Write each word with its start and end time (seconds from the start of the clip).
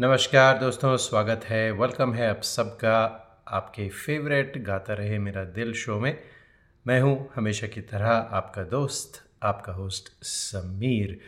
नमस्कार 0.00 0.58
दोस्तों, 0.58 0.96
स्वागत 0.96 1.40
है 1.44 1.70
वेलकम 1.72 2.12
है 2.14 2.28
आप 2.30 2.42
सबका 2.42 2.98
आपके 3.48 3.88
फेवरेट 3.88 4.56
गाता 4.64 4.94
रहे 4.94 5.18
मेरा 5.18 5.42
दिल 5.56 5.72
शो 5.72 5.98
में। 6.00 6.16
मैं 6.86 7.00
हूँ 7.00 7.28
हमेशा 7.34 7.66
की 7.66 7.80
तरह 7.80 8.08
आपका 8.08 8.62
दोस्त, 8.62 9.20
आपका 9.42 9.72
होस्ट 9.72 10.08
समीर। 10.24 11.18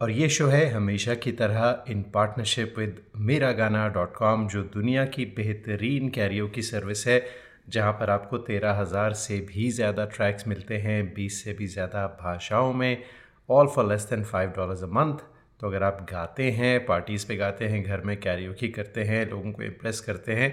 और 0.00 0.10
ये 0.10 0.28
शो 0.28 0.46
है 0.46 0.66
हमेशा 0.70 1.14
की 1.14 1.32
तरह 1.32 1.84
इन 1.88 2.02
पार्टनरशिप 2.14 2.74
विद 2.78 3.00
मेरा 3.16 3.52
गाना 3.52 3.86
डॉट 3.88 4.14
कॉम 4.16 4.48
जो 4.48 4.62
दुनिया 4.74 5.04
की 5.06 5.24
बेहतरीन 5.36 6.08
कैरियो 6.08 6.48
की 6.48 6.62
सर्विस 6.62 7.06
है, 7.06 7.22
जहाँ 7.68 7.92
पर 7.92 8.10
आपको 8.10 8.38
तेरह 8.40 8.80
हज़ार 8.80 9.12
से 9.16 9.38
भी 9.52 9.70
ज़्यादा 9.70 10.04
ट्रैक्स 10.06 10.48
मिलते 10.48 10.78
हैं, 10.78 11.14
बीस 11.14 11.42
से 11.44 11.52
भी 11.52 11.66
ज़्यादा 11.68 12.06
भाषाओं 12.22 12.72
में 12.72 13.02
all 13.48 13.68
for 13.68 13.88
less 13.88 14.10
than 14.10 14.24
five 14.24 14.50
dollars 14.56 14.82
a 14.82 14.86
month 14.92 15.30
तो 15.62 15.68
अगर 15.68 15.82
आप 15.82 16.06
गाते 16.10 16.50
हैं 16.50 16.84
पार्टीज़ 16.86 17.26
पे 17.26 17.36
गाते 17.36 17.64
हैं, 17.64 17.82
घर 17.82 18.00
में 18.00 18.16
कैरियोकी 18.20 18.68
करते 18.68 19.02
हैं, 19.04 19.28
लोगों 19.30 19.52
को 19.52 19.62
इम्प्रेस 19.62 20.00
करते 20.00 20.32
हैं 20.32 20.50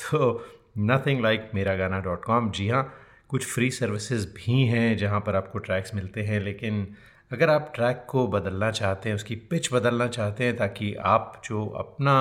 तो 0.00 0.44
नथिंग 0.78 1.20
लाइक 1.22 1.50
मेरा 1.54 1.74
गाना 1.76 2.00
डॉट 2.00 2.24
कॉम 2.24 2.50
जी 2.50 2.68
हाँ 2.68 2.82
कुछ 3.30 3.46
फ्री 3.46 3.70
सर्विसेज़ 3.70 4.26
भी 4.28 4.64
हैं 4.66 4.96
जहाँ 4.96 5.20
पर 5.20 5.36
आपको 5.36 5.58
ट्रैक्स 5.58 5.94
मिलते 5.94 6.22
हैं, 6.22 6.40
लेकिन 6.40 6.86
अगर 7.30 7.50
आप 7.50 7.72
ट्रैक 7.74 8.04
को 8.08 8.26
बदलना 8.28 8.70
चाहते 8.70 9.08
हैं, 9.08 9.16
उसकी 9.16 9.34
पिच 9.50 9.72
बदलना 9.72 10.06
चाहते 10.08 10.44
हैं, 10.44 10.56
ताकि 10.56 10.94
आप 10.94 11.42
जो 11.44 11.64
अपना 11.78 12.14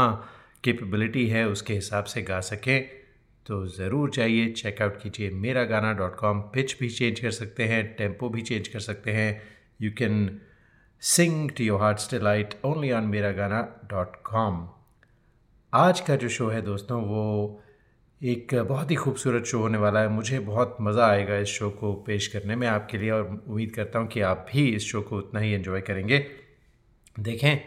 कैपेबिलिटी 0.63 1.27
है, 1.27 1.48
उसके 1.48 1.73
हिसाब 1.73 2.04
से 2.04 2.21
गा 2.21 2.40
सकें 2.41 2.90
तो 3.45 3.65
ज़रूर 3.67 4.09
जाइए 4.09 4.51
चेकआउट 4.51 5.01
कीजिए 5.01 5.29
Mera 5.31 5.63
Gana 5.63 5.93
dot 5.93 6.15
com 6.15 6.41
pitch 6.54 6.79
भी 6.79 6.90
चेंज 6.90 7.20
कर 7.20 7.31
सकते 7.31 7.63
हैं 7.63 7.95
टेंपो 7.95 8.29
भी 8.29 8.41
चेंज 8.41 8.67
कर 8.67 8.79
सकते 8.79 9.12
हैं। 9.12 9.41
You 9.81 9.91
can 9.98 10.27
sing 11.01 11.51
to 11.51 11.63
your 11.63 11.81
heart's 11.81 12.11
delight 12.11 12.53
only 12.65 12.91
on 12.91 13.03
Mera 13.03 13.31
Gana 13.31 13.61
dot 13.89 14.15
com 14.23 14.67
आज 15.73 15.99
का 15.99 16.15
जो 16.15 16.29
शो 16.29 16.47
है 16.47 16.61
दोस्तों, 16.61 17.01
वो 17.01 17.62
एक 18.21 18.55
बहुत 18.55 18.91
ही 18.91 18.95
खूबसूरत 18.95 19.45
शो 19.45 19.59
होने 19.59 19.77
वाला 19.77 19.99
है। 19.99 20.07
मुझे 20.07 20.39
बहुत 20.39 20.77
मज़ा 20.81 21.05
आएगा 21.07 21.37
इस 21.37 21.48
शो 21.48 21.70
को 21.70 21.93
पेश 21.93 22.27
करने 22.27 22.55
में 22.55 22.67
आपके 22.67 22.98
लिए 22.98 23.12
और 23.12 23.23
उम्मीद 23.48 23.71
करता 23.71 23.99
हूँ 23.99 24.07
कि 24.07 24.21
आप 24.21 24.45
भी 24.51 24.67
इस 24.67 24.85
शो 24.85 25.01
को 25.01 25.17
उतना 25.17 25.39
ही 25.39 25.54
एंजॉय 25.54 25.81
करेंगे। 25.81 26.20
देखें, 27.20 27.59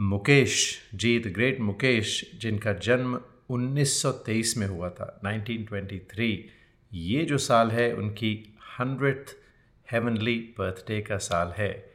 मुकेश 0.00 0.78
जी 0.94 1.18
द 1.18 1.32
ग्रेट 1.32 1.60
मुकेश, 1.60 2.30
जिनका 2.40 2.72
जन्म 2.72 3.20
1923 3.50 4.56
में 4.56 4.66
हुआ 4.66 4.90
था 4.90 5.20
1923 5.24 6.38
ये 6.92 7.24
जो 7.24 7.38
साल 7.38 7.70
है, 7.70 7.92
उनकी 7.92 8.56
हंड्रेड 8.78 9.24
हेवनली 9.92 10.38
बर्थडे 10.58 11.00
का 11.00 11.16
साल 11.16 11.52
है। 11.58 11.87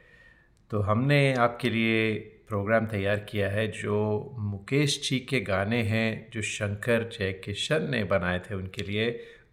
तो 0.70 0.80
हमने 0.80 1.34
आपके 1.34 1.70
लिए 1.70 2.14
प्रोग्राम 2.48 2.86
तैयार 2.86 3.18
किया 3.28 3.48
है 3.50 3.66
जो 3.72 3.96
मुकेश 4.38 5.00
जी 5.08 5.18
के 5.20 5.40
गाने 5.40 5.82
हैं, 5.82 6.30
जो 6.32 6.42
शंकर 6.42 7.08
जयकिशन 7.12 7.88
ने 7.90 8.02
बनाए 8.04 8.38
थे 8.40 8.54
उनके 8.54 8.82
लिए 8.82 9.08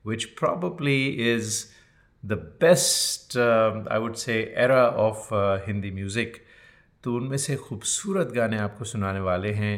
which 0.08 0.26
probably 0.40 1.06
is 1.34 1.64
the 2.23 2.34
best 2.62 3.38
I 3.38 4.00
would 4.00 4.16
say 4.16 4.34
era 4.58 4.84
of 5.00 5.30
Hindi 5.68 5.92
music 5.92 6.38
तो 7.03 7.16
उनमें 7.16 7.38
से 7.38 7.56
खूबसूरत 7.56 8.31
गाने 8.36 8.58
आपको 8.58 8.86
सुनाने 8.86 9.20
वाले 9.20 9.52
हैं। 9.53 9.75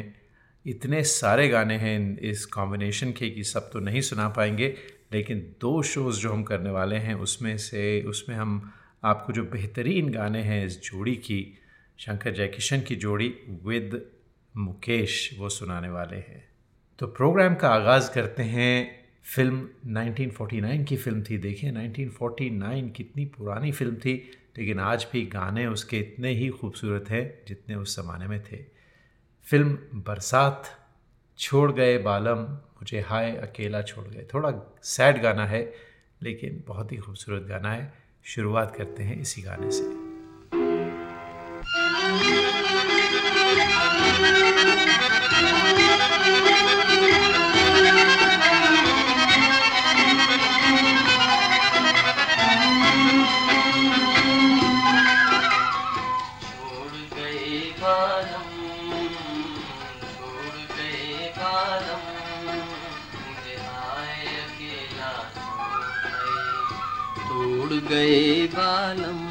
इतने 0.66 1.02
सारे 1.04 1.48
गाने 1.48 1.76
हैं 1.76 2.18
इस 2.20 2.44
कॉम्बिनेशन 2.46 3.12
के 3.12 3.30
कि 3.30 3.44
सब 3.44 3.70
तो 3.72 3.80
नहीं 3.80 4.00
सुना 4.00 4.28
पाएँगे, 4.28 4.74
लेकिन 5.12 5.38
दो 5.60 5.82
शोज़ 5.82 6.20
जो 6.20 6.32
हम 6.32 6.42
करने 6.42 6.70
वाले 6.70 6.96
हैं, 6.96 7.14
उसमें 7.14 7.56
से, 7.58 8.02
उसमें 8.02 8.36
हम 8.36 8.72
आपको 9.04 9.32
जो 9.32 9.44
बेहतरीन 9.44 10.12
गाने 10.12 10.42
हैं 10.42 10.66
इस 10.66 10.82
जोड़ी 10.82 11.16
की, 11.16 11.58
शंकर 11.98 12.30
जयकिशन 12.30 12.80
की 12.80 12.96
जोड़ी 12.96 13.34
विद 13.64 14.10
मुकेश, 14.56 15.36
वो 15.38 15.48
सुनाने 15.48 15.88
वाले 15.88 16.16
हैं। 16.16 16.48
तो 16.98 17.06
प्रोग्राम 17.06 17.54
का 17.54 17.68
आगाज़ 17.68 18.12
करते 18.12 18.42
हैं। 18.42 19.04
फ़िल्म 19.36 19.68
1949 19.86 20.84
की 20.84 20.96
फ़िल्म 20.96 21.22
थी, 21.22 21.38
देखिए 21.38 21.70
1949 21.70 22.90
कितनी 22.90 23.24
पुरानी 23.24 23.72
फ़िल्म 23.72 23.96
थी, 23.96 24.30
लेकिन 24.58 24.80
आज 24.80 25.06
भी 25.12 25.26
गाने 25.26 25.66
उसके 25.66 25.98
इतने 25.98 26.30
ही 26.30 26.48
खूबसूरत 26.48 27.10
हैं 27.10 27.42
जितने 27.48 27.74
उस 27.74 28.00
ज़माने 28.00 28.26
में 28.26 28.42
थे। 28.42 28.56
फ़िल्म 29.44 29.78
बरसात, 29.94 30.64
छोड़ 31.38 31.72
गए 31.72 31.98
बालम, 31.98 32.38
मुझे 32.54 33.00
हाय, 33.00 33.36
अकेला 33.36 33.82
छोड़ 33.82 34.08
गए। 34.08 34.26
थोड़ा 34.34 34.78
सैड 34.82 35.22
गाना 35.22 35.46
है, 35.46 35.74
लेकिन 36.22 36.64
बहुत 36.66 36.92
ही 36.92 36.96
खूबसूरत 36.96 37.42
गाना 37.42 37.72
है। 37.72 38.03
शुरुआत 38.24 38.74
करते 38.76 39.02
हैं 39.02 39.20
इसी 39.20 39.42
गाने 39.42 39.70
से। 39.70 40.04
गए 67.94 68.46
बालम 68.54 69.23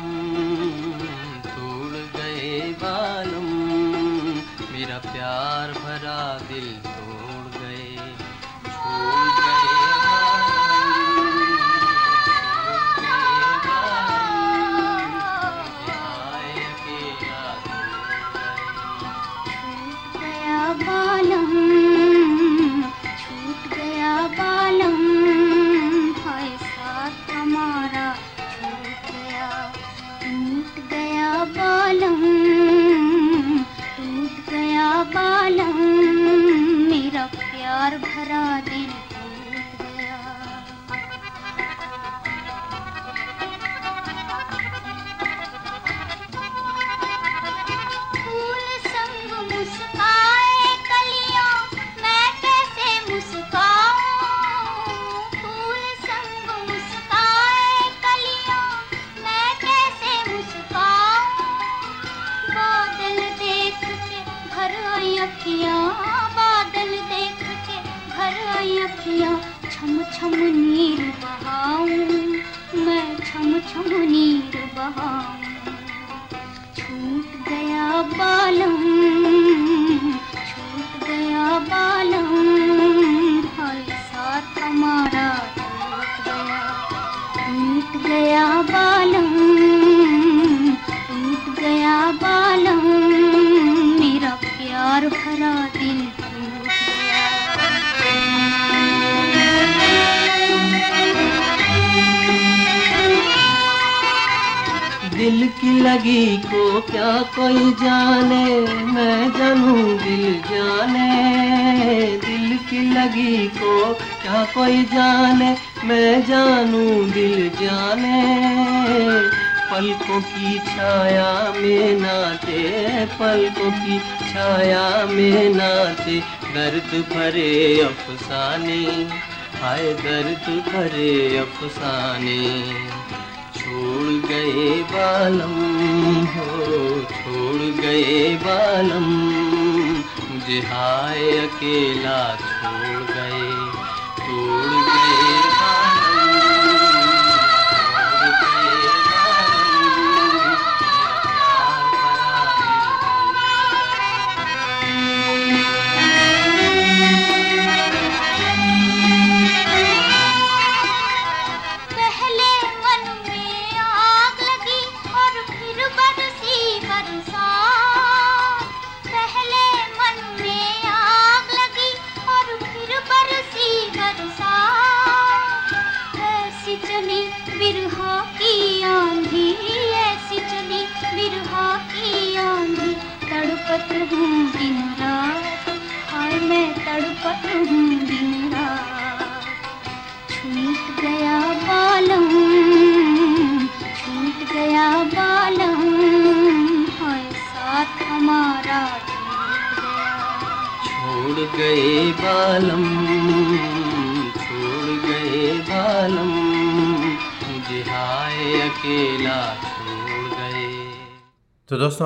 भरा 37.98 38.63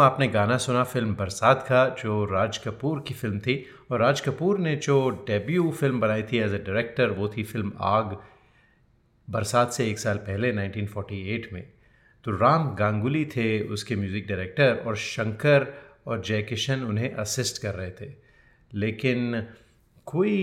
आपने 0.07 0.27
गाना 0.27 0.57
सुना 0.57 0.83
फ़िल्म 0.83 1.15
बरसात 1.15 1.65
का, 1.69 1.87
जो 1.89 2.25
राज 2.25 2.57
कपूर 2.57 3.03
की 3.07 3.13
फ़िल्म 3.13 3.39
थी। 3.39 3.65
और 3.91 3.99
राज 3.99 4.21
कपूर 4.21 4.59
ने 4.59 4.75
जो 4.75 5.09
डेब्यू 5.27 5.71
फ़िल्म 5.71 5.99
बनाई 5.99 6.23
थी 6.23 6.37
एज 6.37 6.53
ए 6.53 6.57
डायरेक्टर 6.57 7.09
वो 7.09 7.27
थी 7.27 7.43
फ़िल्म 7.43 7.71
आग, 7.81 8.17
बरसात 9.29 9.71
से 9.71 9.89
एक 9.89 9.99
साल 9.99 10.17
पहले 10.17 10.51
1948 10.51 11.53
में। 11.53 11.63
तो 12.23 12.31
राम 12.31 12.75
गांगुली 12.75 13.25
थे 13.25 13.67
उसके 13.67 13.95
म्यूज़िक 13.95 14.27
डायरेक्टर 14.27 14.83
और 14.87 14.95
शंकर 14.95 15.67
और 16.07 16.21
जयकिशन 16.21 16.83
उन्हें 16.83 17.13
असिस्ट 17.13 17.61
कर 17.61 17.75
रहे 17.75 17.91
थे। 17.91 18.13
लेकिन 18.73 19.47
कोई 20.05 20.35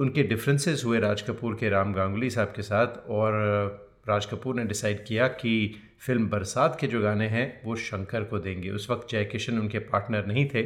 उनके 0.00 0.22
डिफरेंसेस 0.22 0.82
हुए 0.84 1.00
राज 1.00 1.22
कपूर 1.22 1.54
के, 1.54 1.68
राम 1.68 1.92
गांगुली 1.92 2.30
साहब 2.30 2.52
के 2.56 2.62
साथ? 2.62 2.86
और 3.08 3.81
राज 4.08 4.26
कपूर 4.26 4.54
ने 4.54 4.64
डिसाइड 4.64 5.04
किया 5.04 5.28
कि 5.28 5.74
फ़िल्म 6.00 6.28
बरसात 6.28 6.76
के 6.80 6.86
जो 6.86 7.00
गाने 7.00 7.28
हैं, 7.28 7.62
वो 7.64 7.76
शंकर 7.76 8.24
को 8.24 8.38
देंगे। 8.38 8.70
उस 8.70 8.90
वक्त 8.90 9.08
जय 9.10 9.24
किशन 9.24 9.58
उनके 9.58 9.78
पार्टनर 9.78 10.26
नहीं 10.26 10.46
थे। 10.46 10.62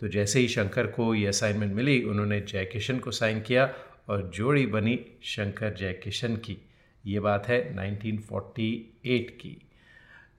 तो 0.00 0.08
जैसे 0.08 0.40
ही 0.40 0.48
शंकर 0.48 0.86
को 0.86 1.14
ये 1.14 1.26
असाइनमेंट 1.26 1.74
मिली, 1.74 2.02
उन्होंने 2.02 2.40
जय 2.40 2.64
किशन 2.64 2.98
को 2.98 3.10
साइन 3.10 3.40
किया 3.40 3.74
और 4.08 4.22
जोड़ी 4.34 4.66
बनी 4.66 5.00
शंकर 5.22 5.74
जय 5.74 5.92
किशन 5.92 6.36
की। 6.36 6.58
ये 7.06 7.20
बात 7.20 7.46
है 7.48 7.74
1948 7.76 9.30
की। 9.30 9.68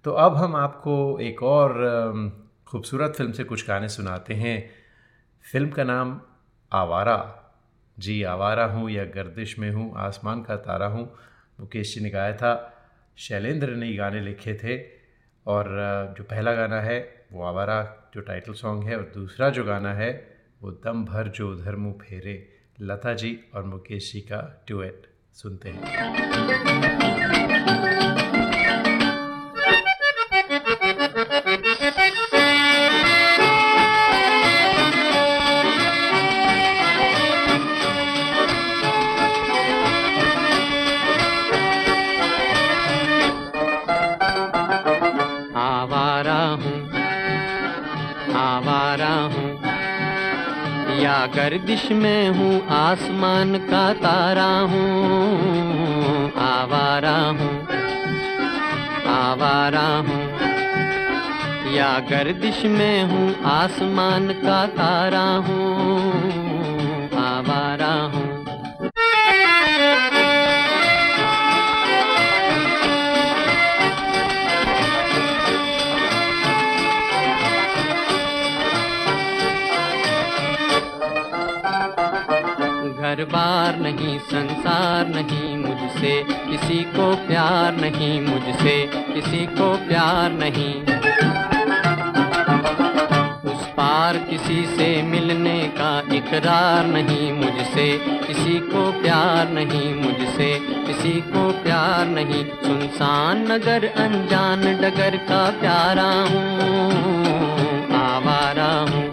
तो 0.06 0.12
अब 0.12 0.36
हम 0.36 0.56
आपको 0.56 1.20
एक 1.20 1.44
और 1.44 1.74
खूबसूरत 2.68 3.14
फ़िल्म 3.16 3.32
से 3.32 3.44
कुछ 3.44 3.68
गाने 3.68 3.88
सुनाते 3.90 4.34
हैं। 4.34 4.72
फ़िल्म 5.52 5.70
का 5.70 5.84
नाम 5.84 6.22
आवारा। 6.72 7.40
जी, 8.00 8.24
आवारा 8.24 8.66
हूँ 8.66 8.90
या 8.90 9.06
गर्दिश 9.06 9.60
में 9.60 9.72
हूँ, 9.72 9.94
आसमान 9.96 10.42
का 10.42 10.56
तारा 10.56 10.88
हूँ। 10.88 11.16
मुकेश 11.64 11.94
जी 11.96 12.02
ने 12.02 12.10
गाया 12.10 12.34
था, 12.34 12.52
शैलेंद्र 13.18 13.76
ने 13.76 13.94
गाने 13.94 14.20
लिखे 14.22 14.54
थे 14.54 14.78
और 15.46 15.68
जो 16.18 16.24
पहला 16.24 16.54
गाना 16.54 16.80
है, 16.82 16.98
वो 17.32 17.44
आवारा 17.44 17.78
जो 18.14 18.22
टाइटल 18.22 18.54
सॉन्ग 18.54 18.84
है 18.84 18.98
और 18.98 19.12
दूसरा 19.16 19.50
जो 19.50 19.64
गाना 19.64 19.94
है, 19.94 20.12
वो 20.62 20.72
दम 20.84 21.06
भर 21.06 21.28
जो 21.28 21.50
उधर 21.52 21.76
मुँह 21.76 21.94
फेरे, 22.02 22.36
लता 22.82 23.14
जी 23.14 23.40
और 23.56 23.64
मुकेश 23.64 24.12
जी 24.14 24.22
का 24.22 24.64
ट्यूएट 24.68 25.08
सुनते 25.34 25.70
हैं। 25.70 25.84
गर्दिश 51.84 51.98
में 51.98 52.30
हूँ, 52.30 52.68
आसमान 52.70 53.58
का 53.60 53.94
तारा 53.94 54.52
हूँ, 54.72 56.32
आवारा 56.40 57.16
हूँ 57.38 57.50
आवारा 59.14 59.88
हूँ। 60.08 60.22
या 61.74 61.92
गर्दिश 62.10 62.64
में 62.66 63.04
हूँ, 63.04 63.36
आसमान 63.52 64.32
का 64.46 64.66
तारा 64.80 65.28
हूँ। 65.48 66.53
नहीं, 83.84 84.20
संसार 84.20 85.08
नहीं 85.08 85.58
मुझसे, 85.58 86.12
किसी 86.24 86.84
को 86.84 87.06
प्यार 87.28 87.76
नहीं 87.76 88.22
मुझसे, 88.22 88.76
किसी 89.14 89.46
को 89.46 89.68
प्यार 89.88 90.32
नहीं। 90.32 90.74
उस 93.52 93.66
पार 93.78 94.18
किसी 94.18 94.66
से 94.66 94.88
मिलने 95.02 95.60
का 95.78 95.92
इकरार 96.16 96.86
नहीं 96.86 97.32
मुझसे, 97.34 97.88
किसी 98.28 98.60
को 98.60 98.84
प्यार 99.02 99.50
नहीं 99.50 99.94
मुझसे, 99.96 100.52
किसी 100.88 101.14
को 101.22 101.50
प्यार 101.64 102.06
नहीं। 102.08 102.44
सुनसान 102.64 103.46
नगर 103.52 103.88
अनजान 103.98 104.62
डगर 104.82 105.18
का 105.30 105.44
प्यारा 105.60 106.12
हूँ, 106.32 106.52
आवारा 108.04 108.72
हूँ 108.92 109.06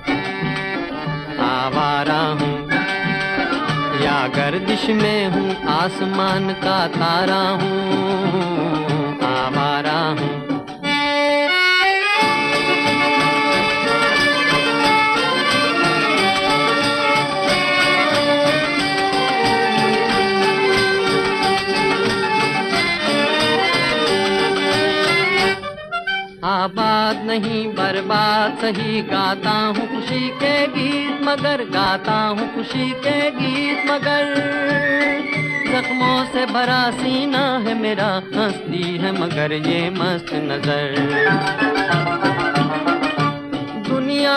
आवारा 1.42 2.20
हूँ 2.32 2.39
गर्दिश 4.28 4.84
में 4.92 5.26
हूँ, 5.30 5.54
आसमान 5.70 6.52
का 6.54 6.78
तारा 6.88 7.42
हूँ, 7.60 9.18
आवारा 9.26 10.00
हूँ। 10.10 10.28
आबाद 26.44 27.24
नहीं, 27.26 27.66
बर्बाद, 27.74 28.58
सही 28.58 29.02
गाता 29.02 29.50
हूँ 29.50 29.86
खुशी 29.88 30.28
के 30.42 30.66
गीत। 30.68 31.09
मगर 31.30 31.62
गाता 31.64 32.12
हूँ 32.12 32.46
खुशी 32.54 32.90
के 32.90 33.30
गीत 33.30 33.90
मगर। 33.90 34.24
जख्मों 35.68 36.24
से 36.24 36.46
भरा 36.46 36.90
सीना 36.90 37.42
है 37.58 37.74
मेरा, 37.74 38.08
हंसती 38.34 38.82
है 38.96 39.12
मगर 39.12 39.52
ये 39.52 39.90
मस्त 39.90 40.32
नज़र। 40.34 40.96
दुनिया 43.88 44.36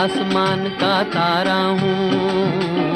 आसमान 0.00 0.68
का 0.68 1.02
तारा 1.02 1.58
हूँ। 1.80 2.89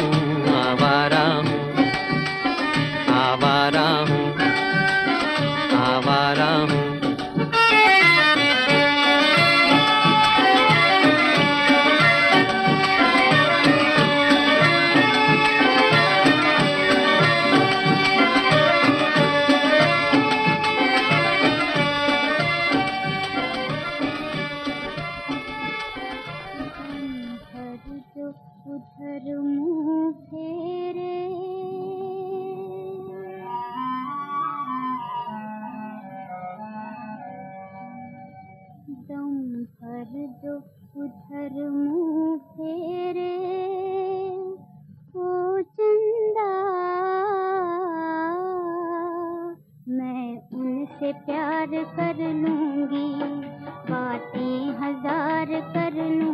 प्यार 51.27 51.71
कर 51.97 52.19
लूँगी। 52.35 53.09
बातें 53.91 54.71
हज़ार 54.81 55.61
कर 55.75 55.95
लूँगी 56.11 56.34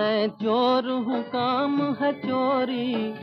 मैं 0.00 0.28
चोर 0.28 0.90
हूँ, 0.90 1.22
काम 1.22 1.94
है 1.94 2.12
चोरी। 2.12 3.14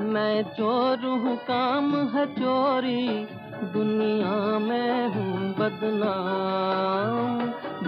मैं 0.00 0.42
चोर 0.42 0.98
हूँ, 0.98 1.36
काम 1.36 2.08
है 2.08 2.26
चोरी। 2.26 3.26
दुनिया 3.72 4.58
में 4.58 5.08
हूँ 5.08 5.54
बदनाम। 5.54 7.38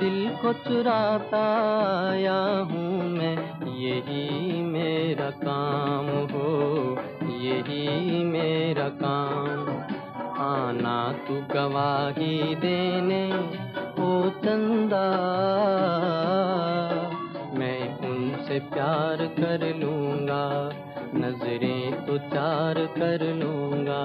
दिल 0.00 0.36
को 0.42 0.52
चुराता 0.52 1.42
आया 2.10 2.58
हूँ 2.58 3.10
मैं, 3.10 3.36
यही 3.78 4.62
मेरा 4.62 5.30
काम 5.30 6.06
हो, 6.06 6.96
यही 7.22 8.24
मेरा 8.24 8.88
काम। 8.88 9.68
आना 10.42 11.12
तू 11.12 11.34
गवाही 11.54 12.54
देने 12.54 13.22
ओ 14.02 14.06
चंदा 14.44 15.02
मैं 17.58 17.80
उनसे 18.08 18.58
प्यार 18.72 19.24
कर 19.38 19.64
लूँगा 19.76 20.44
नज़रें 21.16 22.06
तो 22.06 22.18
चार 22.28 22.80
कर 22.98 23.24
लूँगा। 23.34 24.02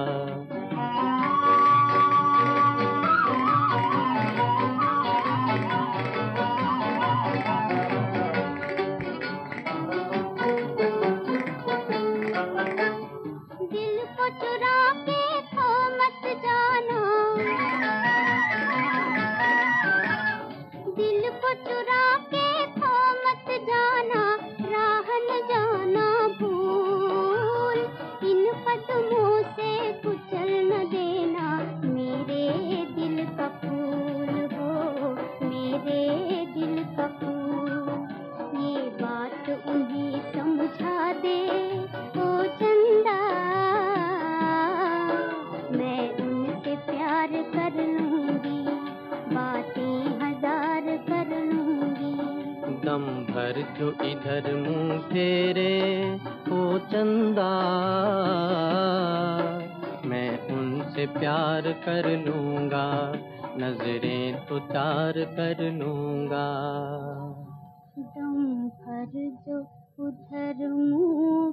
हर 53.38 53.58
जो 53.78 53.88
इधर 54.04 54.46
मुँह 54.54 54.98
फेरे 55.00 55.74
वो 56.48 56.62
चंदा, 56.86 57.50
मैं 60.04 60.30
उनसे 60.48 61.06
प्यार 61.18 61.68
कर 61.84 62.08
लूँगा, 62.24 62.88
नज़रें 63.58 64.46
तो 64.46 64.58
तार 64.72 65.20
कर 65.36 65.62
लूँगा। 65.72 66.48
दम 68.16 68.68
पर 68.80 69.14
जो 69.46 69.60
उधर 70.06 70.66
मुँह 70.68 71.50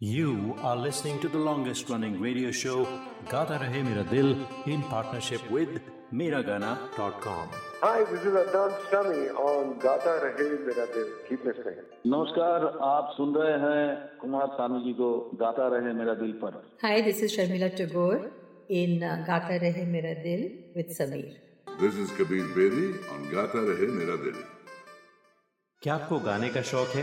You 0.00 0.54
are 0.62 0.76
listening 0.76 1.18
to 1.20 1.28
the 1.28 1.38
longest 1.38 1.88
running 1.90 2.20
radio 2.20 2.50
show, 2.52 2.86
Gata 3.28 3.58
Rahe 3.60 3.84
Mera 3.84 4.04
Dil, 4.04 4.46
in 4.66 4.82
partnership 4.82 5.50
with 5.50 5.80
Miragana.com. 6.12 7.48
Hi, 7.82 8.04
this 8.04 8.20
is 8.20 8.34
Adnan 8.42 8.74
Sami 8.90 9.28
on 9.30 9.78
Gata 9.80 10.12
Rahe 10.24 10.66
Mera 10.66 10.86
Dil. 10.92 11.08
Keep 11.28 11.44
listening. 11.44 11.80
Namaskar, 12.06 12.76
aap 12.90 13.16
sun 13.16 13.34
rahe 13.34 13.58
hain 13.64 13.96
Kumar 14.20 14.46
Sanu 14.58 14.84
ji 14.84 14.94
ko 14.94 15.32
गाता 15.36 15.68
Rahe 15.72 15.96
Mera 15.96 16.14
Dil 16.16 16.34
par. 16.34 16.54
Hi, 16.82 17.00
this 17.00 17.20
is 17.20 17.36
Sharmila 17.36 17.74
Tagore 17.74 18.30
in 18.68 19.00
गाता 19.00 19.60
Rahe 19.60 19.84
Mera 19.88 20.14
Dil 20.22 20.48
with 20.76 20.96
Sameer. 20.96 21.34
This 21.80 21.96
is 21.96 22.12
Kabir 22.12 22.44
Bedi 22.54 22.86
on 23.12 23.26
गाता 23.32 23.66
Rahe 23.72 23.88
Mera 23.98 24.16
Dil. 24.16 24.38
क्या 25.82 25.94
आपको 25.94 26.18
गाने 26.20 26.48
का 26.50 26.62
शौक 26.70 26.88
है 26.94 27.02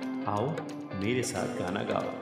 आओ 0.28 0.46
मेरे 1.02 1.22
साथ 1.32 1.58
गाना 1.58 1.82
गाओ 1.92 2.14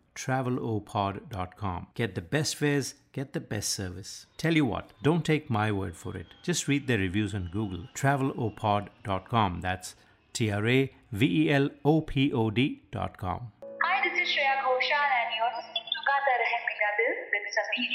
travelopod.com. 0.15 1.87
Get 1.95 2.15
the 2.15 2.21
best 2.21 2.55
fares, 2.55 2.95
get 3.13 3.33
the 3.33 3.39
best 3.39 3.69
service. 3.69 4.25
Tell 4.37 4.55
you 4.55 4.65
what, 4.65 4.91
don't 5.03 5.25
take 5.25 5.49
my 5.49 5.71
word 5.71 5.95
for 5.95 6.15
it. 6.17 6.27
Just 6.43 6.67
read 6.67 6.87
their 6.87 6.97
reviews 6.97 7.33
on 7.33 7.49
Google. 7.51 7.87
Travelopod.com. 7.95 9.61
That's 9.61 9.95
T 10.33 10.51
R 10.51 10.67
A 10.67 10.93
V 11.11 11.25
E 11.43 11.51
L 11.51 11.69
O 11.83 12.01
P 12.01 12.31
O 12.33 12.49
D.com. 12.49 13.51
Hi, 13.83 14.01
this 14.03 14.13
is 14.21 14.27
Shreya 14.33 14.55
Ghoshal 14.63 15.09
and 15.19 15.29
you're 15.37 15.53
listening 15.57 15.87
to 15.95 15.99
Gata 16.09 16.33
Rahe 16.41 16.59
Mera 16.67 16.91
Dil 16.99 17.15
with 17.33 17.47
Sameer. 17.57 17.93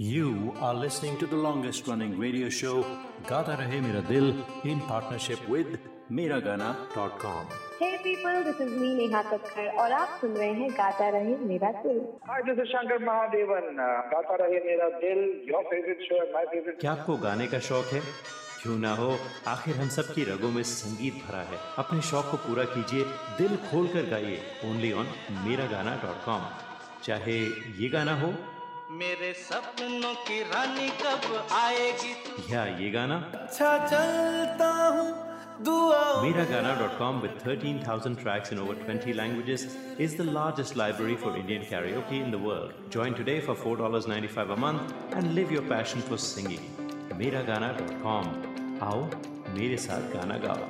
You 0.00 0.54
are 0.60 0.74
listening 0.74 1.18
to 1.18 1.26
the 1.26 1.36
longest 1.36 1.88
running 1.88 2.18
radio 2.18 2.48
show, 2.48 2.84
Gata 3.26 3.56
Rahe 3.60 3.82
Mera 3.82 4.02
Dil, 4.02 4.28
in 4.64 4.80
partnership 4.82 5.40
with 5.48 5.78
Miragana.com. 6.10 7.46
Hey 7.80 7.87
people, 7.98 8.36
this 8.46 8.60
is 8.60 8.72
me 8.80 8.88
Neha 8.98 9.22
Kakkar 9.22 9.78
और 9.78 9.92
आप 9.92 10.18
सुन 10.20 10.30
रहे 10.30 10.52
हैं 10.52 10.70
गाता 10.72 11.08
रहे 11.08 11.36
मेरा 11.36 11.70
दिल। 11.70 12.00
Hi, 12.30 12.40
this 12.40 12.58
is 12.58 12.70
Shankar 12.72 12.98
Mahadevan. 13.08 13.66
Uh, 13.84 14.02
Gata 14.12 14.36
Rahe 14.42 14.58
Mera 14.66 14.88
Dil, 15.02 15.22
your 15.50 15.62
favorite 15.72 16.04
show 16.08 16.20
and 16.24 16.34
my 16.36 16.44
favorite. 16.44 16.80
क्या 16.80 16.92
आपको 16.92 17.16
गाने 17.16 17.46
का 17.46 17.58
शौक 17.58 17.84
है? 17.84 18.00
क्यों 18.62 18.78
ना 18.78 18.94
हो? 18.94 19.18
आखिर 19.48 19.76
हम 19.76 19.88
सब 19.88 20.14
की 20.14 20.24
रगों 20.24 20.50
में 20.50 20.62
संगीत 20.62 21.14
भरा 21.14 21.38
है। 21.38 21.58
अपने 21.78 22.00
शौक 22.00 22.30
को 22.30 22.36
पूरा 22.36 22.64
कीजिए 22.64 23.04
दिल 23.38 23.56
खोल 23.56 23.88
कर 23.88 24.10
गाइए। 24.10 24.40
Only 24.64 24.92
on 24.92 25.06
Mera 25.30 25.66
Gana 25.66 25.96
dot 25.96 26.24
com. 26.24 26.42
चाहे 27.02 27.38
ये 27.82 27.88
गाना 27.88 28.20
हो। 28.20 28.34
मेरे 28.90 29.32
सपनों 29.32 30.14
की 30.14 30.42
रानी 30.42 30.88
कब 30.88 31.48
आएगी? 31.52 32.14
या 32.54 32.64
ये 32.64 32.90
गाना। 32.90 33.32
अच्छा 33.34 33.78
चलता 33.86 34.68
हूँ। 34.68 35.27
Miragana.com 36.20 37.20
with 37.22 37.32
13,000 37.42 38.16
tracks 38.16 38.50
in 38.50 38.58
over 38.58 38.74
20 38.74 39.12
languages 39.12 39.76
is 39.98 40.16
the 40.16 40.24
largest 40.24 40.74
library 40.74 41.16
for 41.16 41.36
Indian 41.36 41.62
karaoke 41.62 42.20
in 42.20 42.30
the 42.30 42.38
world. 42.38 42.72
Join 42.90 43.14
today 43.14 43.40
for 43.40 43.54
$4.95 43.54 44.52
a 44.52 44.56
month 44.56 44.94
and 45.12 45.34
live 45.34 45.52
your 45.52 45.62
passion 45.62 46.00
for 46.00 46.18
singing. 46.18 46.64
Miragana.com. 47.20 48.26
आओ 48.82 49.00
मेरे 49.58 49.76
साथ 49.84 50.12
गाना 50.14 50.38
गाओ 50.46 50.66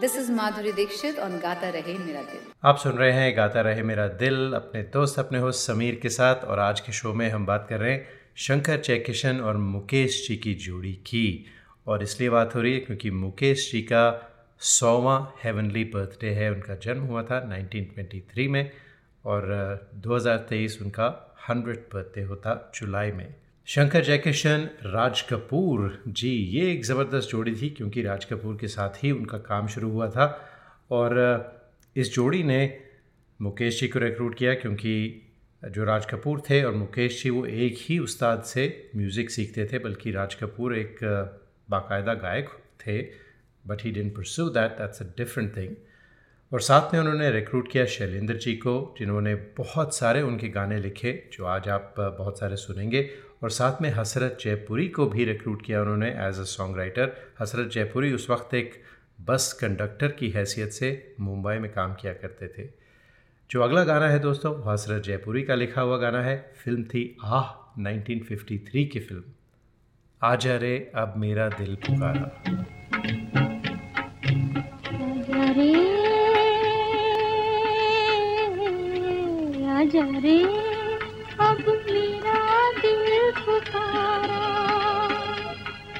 This 0.00 0.16
is 0.22 0.30
Madhuri 0.38 0.72
Dixit 0.78 1.18
on 1.26 1.38
Gata 1.40 1.72
Rahe 1.76 1.98
Mera 2.06 2.22
Dil. 2.30 2.40
आप 2.64 2.78
सुन 2.78 2.96
रहे 2.98 3.12
हैं 3.12 3.36
गाता 3.36 3.60
रहे 3.68 3.82
मेरा 3.90 4.06
दिल 4.22 4.52
अपने 4.54 4.82
दोस्त 4.96 5.18
अपने 5.18 5.38
होस्ट 5.46 5.66
समीर 5.70 5.98
के 6.02 6.08
साथ 6.18 6.44
और 6.44 6.58
आज 6.68 6.80
के 6.86 6.92
शो 7.00 7.12
में 7.20 7.28
हम 7.30 7.46
बात 7.46 7.66
कर 7.70 7.80
रहे 7.80 7.92
हैं 7.92 8.06
शंकर 8.46 8.80
जयकिशन 8.88 9.40
और 9.50 9.56
मुकेश 9.74 10.26
जी 10.28 10.36
की 10.46 10.54
जोड़ी 10.68 10.92
की 11.10 11.26
और 11.88 12.02
इसलिए 12.02 12.30
बात 12.30 12.54
हो 12.54 12.60
रही 12.60 12.72
है 12.74 12.80
क्योंकि 12.86 13.10
मुकेश 13.24 13.70
जी 13.72 13.80
का 13.92 14.02
सौवा 14.60 15.16
हेवनली 15.44 15.84
बर्थडे 15.84 16.30
है 16.30 16.50
उनका 16.52 16.74
जन्म 16.74 17.02
हुआ 17.02 17.22
था 17.22 17.40
1923 17.48 18.48
में 18.48 18.70
और 19.24 19.50
अ, 19.50 19.98
2023 20.00 20.80
उनका 20.82 21.08
हंड्रेड 21.48 21.78
बर्थडे 21.94 22.22
होता 22.22 22.72
जुलाई 22.74 23.10
में। 23.12 23.34
शंकर 23.68 24.04
जयकिशन 24.04 24.68
राज 24.84 25.20
कपूर 25.22 26.02
जी 26.08 26.30
ये 26.30 26.70
एक 26.72 26.84
ज़बरदस्त 26.84 27.28
जोड़ी 27.30 27.54
थी 27.62 27.70
क्योंकि 27.70 28.02
राज 28.02 28.24
कपूर 28.24 28.56
के 28.60 28.68
साथ 28.68 29.04
ही 29.04 29.10
उनका 29.10 29.38
काम 29.38 29.66
शुरू 29.66 29.90
हुआ 29.90 30.08
था 30.10 30.26
और 30.90 31.18
इस 31.96 32.14
जोड़ी 32.14 32.42
ने 32.42 32.60
मुकेश 33.40 33.80
जी 33.80 33.88
को 33.88 33.98
रिक्रूट 33.98 34.34
किया 34.34 34.54
क्योंकि 34.54 34.94
जो 35.62 35.84
राज 35.84 36.06
कपूर 36.06 36.42
थे 36.50 36.62
और 36.64 36.74
मुकेश 36.74 37.22
जी 37.22 37.30
वो 37.30 37.44
एक 37.46 37.76
ही 37.78 37.98
उस्ताद 37.98 38.42
से 38.42 38.90
म्यूज़िक 38.96 39.30
सीखते 39.30 39.66
थे 39.72 39.78
बल्कि 39.78 40.10
राज 40.10 40.34
कपूर 40.34 40.76
एक 40.76 40.98
बाकायदा 41.70 42.14
गायक 42.14 42.48
थे। 42.86 43.25
But 43.66 43.82
he 43.82 43.90
didn't 43.90 44.16
pursue 44.16 44.48
that 44.48 44.70
that's 44.70 45.02
a 45.02 45.04
different 45.04 45.56
thing 45.56 45.76
और 46.52 46.60
साथ 46.60 46.94
में 46.94 47.00
उन्होंने 47.00 47.30
रिक्रूट 47.30 47.70
किया 47.70 47.86
शैलेंद्र 47.86 48.36
जी 48.36 48.54
को, 48.54 48.94
जिन्होंने 48.98 49.34
बहुत 49.34 49.96
सारे 49.96 50.22
उनके 50.22 50.48
गाने 50.48 50.80
लिखे, 50.80 51.28
जो 51.32 51.44
आज 51.44 51.68
आप 51.68 51.94
बहुत 51.98 52.38
सारे 52.38 52.56
सुनेंगे। 52.56 53.10
और 53.42 53.50
साथ 53.50 53.82
में 53.82 53.90
हसरत 53.90 54.38
जयपुरी 54.40 54.88
को 54.88 55.06
भी 55.06 55.24
रिक्रूट 55.24 55.66
किया 55.66 55.82
उन्होंने 55.82 56.08
as 56.08 56.38
a 56.38 56.42
song 56.42 56.76
writer 56.76 57.16
Hasrat 57.40 57.70
Jaipuri 57.70 58.12
उस 58.12 58.30
वक्त 58.30 58.54
एक 58.54 58.82
बस 59.20 59.52
कंडक्टर 59.52 60.08
की 60.08 60.30
हैसियत 60.30 60.70
से 60.70 61.14
मुंबई 61.20 61.58
में 61.58 61.72
काम 61.72 61.94
किया 61.94 62.12
करते 62.12 62.48
थे। 62.48 62.68
जो 63.50 63.60
अगला 63.62 63.84
गाना 63.84 64.08
है 64.08 64.18
दोस्तों 64.18 64.72
हसरत 64.72 65.02
जयपुरी 65.02 65.42
का 65.42 65.54
लिखा 65.54 65.80
हुआ 65.80 65.96
गाना 65.96 66.22
है। 66.22 66.52
फ़िल्म 66.64 66.84
थी 66.84 67.16
आह 67.24 67.80
1953 67.82 68.84
की 68.84 69.00
फ़िल्म। 69.00 69.22
आजा 70.22 70.56
रे, 70.56 70.92
अब 70.94 71.14
मेरा 71.16 71.48
दिल 71.48 71.74
पुकारा। 71.74 73.55
जरे 79.96 80.40
अब 81.40 81.60
मेरा 81.90 82.40
दिल 82.80 83.30
पुकारा। 83.36 84.40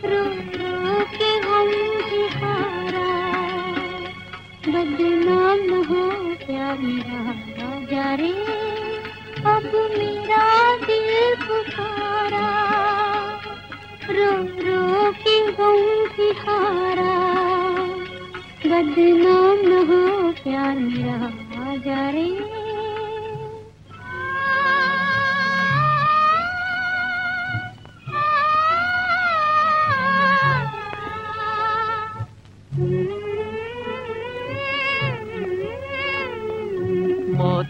रो 0.04 0.22
रो 0.56 1.04
के 1.12 1.30
हम 1.44 1.70
दिहारा 2.11 3.06
बदनाम 4.68 5.72
हो 5.88 6.02
प्यार 6.44 6.78
मेरा 6.78 7.22
जरे 7.92 8.32
अब 9.54 9.70
मेरा 9.98 10.44
दिल 10.87 11.35
पुकारा। 11.46 12.48
रो 14.11 14.30
रो 14.66 15.12
के 15.24 15.38
हम 15.62 15.80
दिहारा 16.18 17.16
बदनाम 18.66 19.66
हो 19.90 20.32
प्यार 20.42 20.76
मेरा 20.76 21.76
जा 21.87 22.04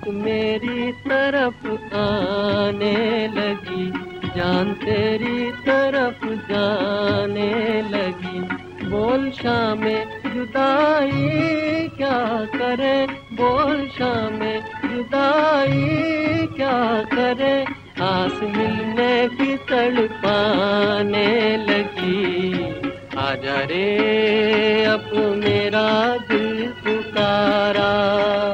मेरी 0.09 0.93
तरफ़ 0.93 1.97
आने 1.97 3.29
लगी, 3.29 3.93
जान 4.37 4.73
तेरी 4.73 5.53
तरफ़ 5.53 6.29
जाने 6.29 7.83
लगी। 7.83 8.67
बोल 8.87 9.31
शाम, 9.31 10.31
जुदाई 10.31 11.89
क्या 11.89 12.45
करे? 12.45 13.09
बोल 13.33 13.89
शाम, 13.89 14.61
जुदाई 14.91 16.47
क्या 16.47 17.03
करे? 17.03 17.67
आस 18.03 18.41
मिलने 18.43 19.29
की 19.29 19.57
तड़पाने 19.57 21.57
लगी। 21.57 22.53
आजा 23.19 23.61
रे, 23.61 24.85
अब 24.85 25.41
मेरा 25.45 26.17
दिल 26.17 26.69
पुकारा। 26.69 28.46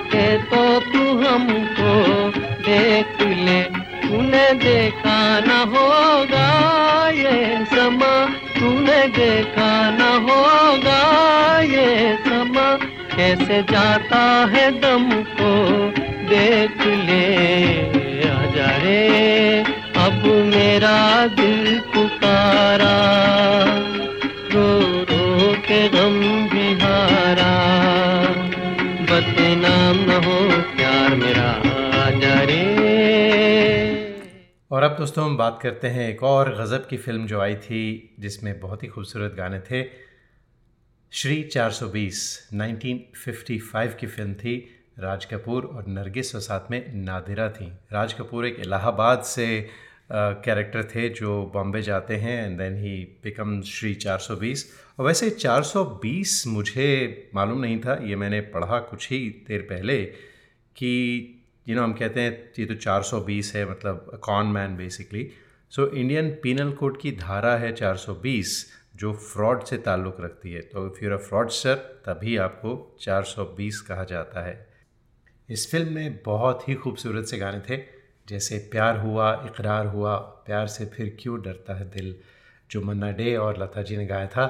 सके 0.00 0.38
तो 0.38 0.80
तू 0.80 0.98
हमको 0.98 2.28
देख 2.38 3.22
ले? 3.22 3.62
तूने 4.08 4.52
देखा 4.52 5.40
न 5.40 5.50
होगा 5.50 6.48
ये 7.08 7.64
समा। 7.64 8.26
तूने 8.26 9.08
देखा 9.08 9.90
न 9.90 10.00
होगा 10.00 11.02
ये 11.60 12.18
समा। 12.26 12.78
कैसे 13.16 13.62
जाता 13.62 14.50
है 14.52 14.70
दम 14.80 15.10
को 15.12 15.54
देख 16.28 16.86
ले? 16.86 17.26
आजा 18.30 18.76
रे, 18.76 19.64
अब 19.96 20.22
मेरा 20.54 21.26
दिल 21.26 21.69
दोस्तों, 35.00 35.24
हम 35.24 35.36
बात 35.36 35.58
करते 35.62 35.88
हैं 35.88 36.08
एक 36.08 36.22
और 36.22 36.48
गज़ब 36.54 36.86
की 36.90 36.96
फ़िल्म 36.96 37.26
जो 37.26 37.38
आई 37.40 37.54
थी, 37.56 38.16
जिसमें 38.20 38.58
बहुत 38.60 38.82
ही 38.82 38.88
खूबसूरत 38.88 39.34
गाने 39.36 39.60
थे। 39.60 39.82
श्री 41.12 41.42
420 41.44 42.18
1955 42.54 43.94
की 44.00 44.06
फ़िल्म 44.06 44.34
थी। 44.34 44.56
राज 44.98 45.24
कपूर 45.24 45.64
और 45.66 45.86
नरगिस 45.88 46.34
और 46.34 46.40
साथ 46.40 46.70
में 46.70 46.92
नादिरा 46.94 47.48
थी। 47.50 47.70
राज 47.92 48.12
कपूर 48.12 48.46
एक 48.46 48.60
इलाहाबाद 48.60 49.22
से 49.22 49.48
कैरेक्टर 50.12 50.84
थे 50.94 51.08
जो 51.14 51.42
बॉम्बे 51.54 51.82
जाते 51.82 52.16
हैं 52.16 52.38
and 52.44 52.58
then 52.58 52.76
he 52.84 52.96
become 53.24 53.60
Shri 53.62 53.94
420 53.96 54.66
और 54.98 55.06
वैसे 55.06 55.30
420 55.30 56.46
मुझे 56.46 57.30
मालूम 57.34 57.60
नहीं 57.60 57.80
था, 57.80 58.00
ये 58.04 58.16
मैंने 58.16 58.40
पढ़ा 58.54 58.78
कुछ 58.80 59.10
ही 59.10 59.28
देर 59.48 59.66
पहले 59.70 60.02
कि 60.76 61.36
यू 61.70 61.76
नो 61.76 61.82
हम 61.82 61.92
कहते 61.92 62.20
हैं, 62.20 62.32
ये 62.58 62.66
तो 62.66 62.74
420 62.74 63.54
है 63.56 63.70
मतलब 63.70 64.20
con 64.22 64.46
man 64.46 64.76
basically 64.76 65.30
so 65.72 65.86
Indian 65.86 66.30
penal 66.42 66.70
code 66.72 67.00
की 67.00 67.12
धारा 67.12 67.56
है 67.56 67.72
420 67.72 68.54
जो 68.96 69.12
फ्रॉड 69.12 69.62
से 69.64 69.76
ताल्लुक़ 69.78 70.20
रखती 70.22 70.52
है। 70.52 70.60
तो 70.60 70.86
if 70.86 71.04
you're 71.04 71.12
a 71.12 71.16
fraud 71.16 71.50
sir 71.50 71.74
तभी 72.06 72.36
आपको 72.36 72.96
420 73.00 73.80
कहा 73.80 74.04
जाता 74.04 74.46
है। 74.46 74.54
इस 75.48 75.70
फ़िल्म 75.70 75.92
में 75.92 76.18
बहुत 76.24 76.68
ही 76.68 76.74
खूबसूरत 76.74 77.24
से 77.24 77.38
गाने 77.38 77.60
थे, 77.60 77.82
जैसे 78.28 78.58
प्यार 78.70 78.98
हुआ, 78.98 79.32
इकरार 79.46 79.86
हुआ, 79.86 80.16
प्यार 80.16 80.66
से 80.66 80.86
फिर 80.86 81.16
क्यों 81.20 81.40
डरता 81.42 81.74
है 81.74 81.90
दिल, 81.90 82.14
जो 82.70 82.80
मन्ना 82.80 83.10
डे 83.10 83.36
और 83.36 83.62
लता 83.62 83.82
जी 83.82 83.96
ने 83.96 84.06
गाया 84.06 84.26
था। 84.26 84.46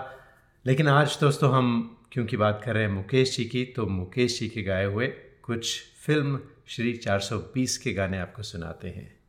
लेकिन 0.67 0.89
आज 0.89 1.19
दोस्तों 1.21 1.53
हम, 1.53 1.97
क्योंकि 2.13 2.37
बात 2.37 2.63
कर 2.65 2.75
रहे 2.75 2.83
हैं 2.83 2.91
मुकेश 2.91 3.37
जी 3.37 3.45
की 3.45 3.65
तो 3.65 3.87
मुकेश 3.87 4.39
जी 4.41 4.49
के 4.49 4.63
गाए 4.63 4.85
हुए 4.85 5.07
कुछ 5.43 5.83
फ़िल्म 6.07 6.41
श्री 6.71 6.97
420 6.97 7.77
के 7.77 7.93
गाने 7.93 8.19
आपको 8.19 8.43
सुनाते 8.43 8.89
हैं। 8.89 9.20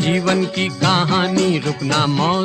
जीवन 0.00 0.44
की 0.44 0.68
कहानी 0.68 1.58
रुकना 1.58 2.06
मौत 2.06 2.37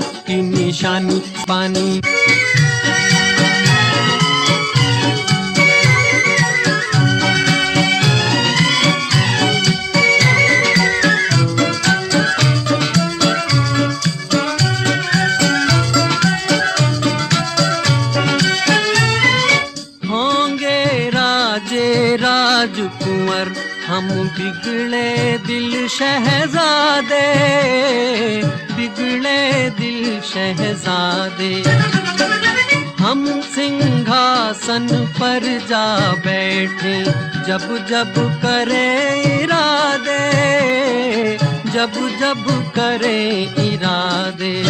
दिल 29.69 30.21
शहजादे। 30.21 31.63
हम 33.03 33.41
सिंहासन 33.41 34.87
पर 35.19 35.67
जा 35.69 36.11
बैठे, 36.11 37.03
जब 37.47 37.85
जब 37.89 38.13
करे 38.17 38.87
इरादे, 39.43 40.23
जब 41.71 41.93
जब 42.19 42.71
करे 42.75 43.43
इरादे। 43.43 44.63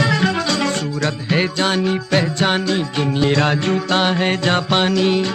सूरत 0.74 1.28
है 1.32 1.48
जानी 1.56 2.00
पहचानी, 2.00 2.84
दुनिया 2.84 3.54
जूता 3.54 4.14
है 4.16 4.38
जापानी। 4.38 5.26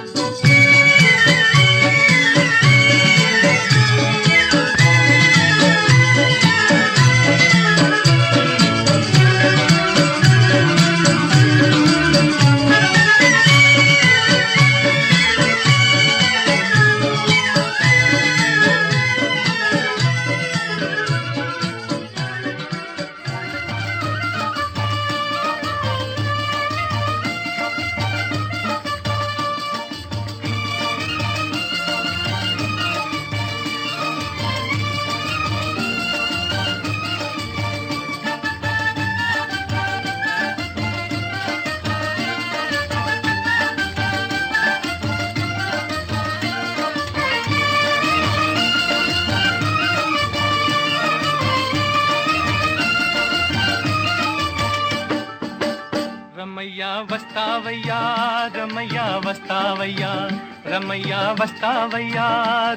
रमैया 60.78 61.20
वस्तावैया 61.38 62.26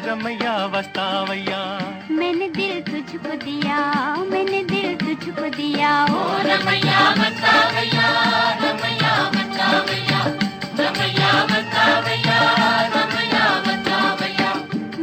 रमैया 0.05 0.53
वस्तावैया 0.73 1.59
मैंने 2.11 2.47
दिल 2.57 2.79
तुझको 2.89 3.35
दिया 3.43 3.77
मैंने 4.31 4.61
दिल 4.71 4.95
तुझको 5.01 5.49
दिया। 5.57 5.91
ओ 6.05 6.23
रमैया 6.47 7.01
वस्तावैया 7.19 8.07
रमैया 8.63 9.13
वस्तावैया 9.35 10.21
रमैया 10.79 11.29
वस्तावैया 11.51 12.39
रमैया 12.95 13.45
वस्तावैया 13.67 14.49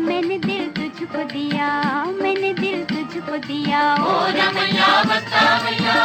मैंने 0.08 0.38
दिल 0.48 0.66
तुझको 0.78 1.22
दिया 1.34 1.70
मैंने 2.22 2.52
दिल 2.60 2.84
तुझको 2.92 3.36
दिया। 3.46 3.82
ओ 3.94 4.18
रमैया 4.40 4.90
वस्तावैया 5.12 5.96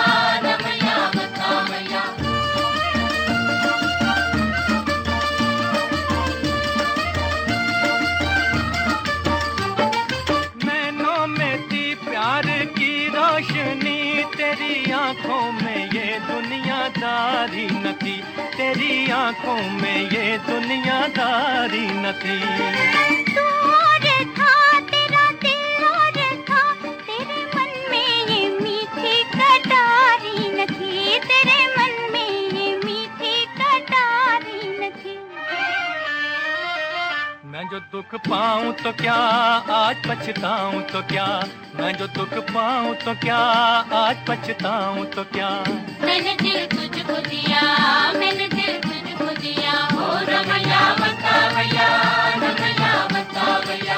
आँखों 19.34 19.62
में 19.82 20.10
ये 20.12 20.38
दुनियादारी 20.46 21.86
न 22.02 22.12
थी 22.22 22.38
तू 23.34 23.46
और 23.74 24.06
था 24.38 24.80
तेरा 24.90 25.24
दिल 25.44 25.86
और 25.86 26.18
था 26.50 26.62
तेरे 27.08 27.40
मन 27.54 27.72
में 27.92 28.12
ये 28.30 28.42
मीठी 28.60 29.16
कटारी 29.34 30.38
न 30.58 30.66
थी 30.74 31.18
तेरे 31.30 31.58
मन 31.78 31.96
में 32.14 32.30
ये 32.58 32.76
मीठी 32.86 33.34
कटारी 33.58 34.70
न 34.78 34.92
थी 35.02 35.18
मैं 37.54 37.66
जो 37.72 37.80
दुख 37.96 38.16
पाऊँ 38.30 38.74
तो 38.84 38.92
क्या 39.02 39.18
आज 39.82 40.08
पछताऊं 40.08 40.82
तो 40.94 41.02
क्या? 41.14 41.28
मैं 41.80 41.92
जो 41.98 42.08
दुख 42.20 42.38
पाऊँ 42.54 42.96
तो 43.06 43.14
क्या 43.26 43.38
आज 44.04 44.26
पछताऊं 44.30 45.06
तो 45.18 45.24
क्या? 45.36 45.50
मैंने 46.06 46.36
दिल 46.42 46.66
तुझको 46.76 47.20
दिया 47.30 47.62
मैंने 48.20 48.48
दिल 48.48 48.80
रमैया 49.46 50.82
वस्तावैया 51.00 51.88
रमैया 52.44 52.92
वस्तावैया 53.14 53.98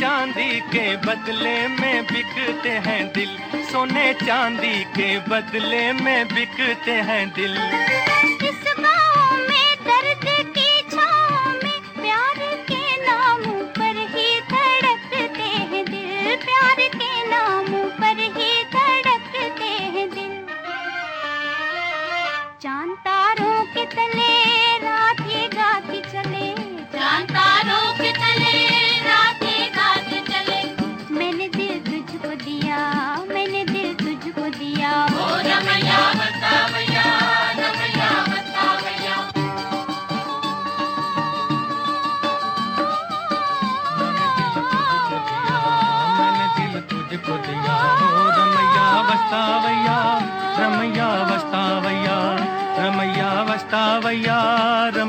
चांदी 0.00 0.60
के 0.60 0.96
बदले 0.96 1.68
में 1.68 2.04
बिकते 2.04 2.68
हैं 2.68 3.12
दिल। 3.12 3.62
सोने 3.64 4.14
चांदी 4.14 4.84
के 4.84 5.18
बदले 5.18 5.92
में 5.92 6.28
बिकते 6.28 6.92
हैं 6.92 7.28
दिल। 7.30 7.56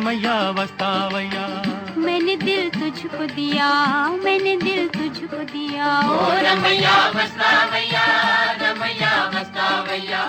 रमैया 0.08 0.36
वस्तावैया 0.58 1.46
मैंने 2.00 2.36
दिल 2.40 2.70
तुझको 2.72 3.26
दिया 3.36 3.68
मैंने 4.24 4.56
दिल 4.58 4.88
तुझको 4.88 5.44
दिया। 5.52 5.88
ओ 6.00 6.32
रमैया 6.48 6.96
वस्तावैया 7.16 8.06
रमैया 8.62 9.12
वस्तावैया 9.36 10.22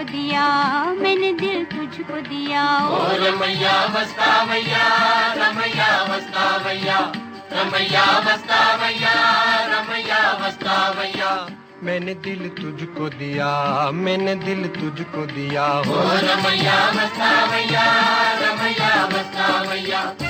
तुझको 0.00 0.12
दिया 0.12 0.44
मैंने 0.96 1.32
दिल 1.36 1.64
तुझको 1.68 2.20
दिया। 2.28 2.62
ओ 2.88 3.00
रमैया 3.20 3.74
वस्तावैया 3.94 4.84
रमैया 5.36 5.88
वस्तावैया 6.10 6.98
रमैया 7.52 8.04
वस्तावैया 8.26 9.12
रमैया 9.72 10.20
वस्तावैया 10.40 11.30
मैंने 11.84 12.14
दिल 12.24 12.48
तुझको 12.56 13.08
दिया 13.18 13.50
मैंने 13.92 14.34
दिल 14.44 14.66
तुझको 14.80 15.26
दिया। 15.36 15.68
ओ 15.68 16.00
रमैया 16.24 16.80
वस्तावैया 16.96 17.86
रमैया 18.40 18.92
वस्तावैया 19.12 20.02
रास्ता 20.10 20.29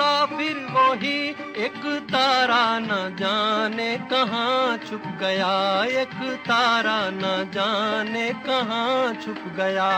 मुसाफिर 0.00 0.56
वही 0.70 1.28
एक 1.64 1.82
तारा 2.10 2.78
न 2.78 3.16
जाने 3.18 3.96
कहाँ 3.98 4.76
छुप 4.78 5.02
गया। 5.20 5.84
एक 5.84 6.14
तारा 6.46 6.98
न 7.10 7.50
जाने 7.54 8.28
कहाँ 8.46 9.14
छुप 9.14 9.44
गया। 9.56 9.90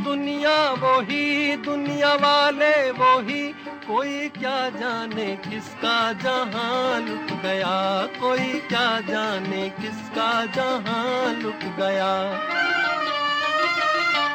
दुनिया 0.00 0.56
वही, 0.72 1.56
दुनिया 1.56 2.12
वाले 2.14 2.90
वही, 2.90 3.42
कोई 3.86 4.28
क्या 4.28 4.68
जाने 4.70 5.36
किसका 5.36 6.12
जहाँ 6.12 7.00
लुट 7.00 7.42
गया। 7.42 8.06
कोई 8.20 8.60
क्या 8.60 9.00
जाने 9.00 9.68
किसका 9.68 10.30
जहाँ 10.46 11.32
लुट 11.34 11.64
गया। 11.78 12.12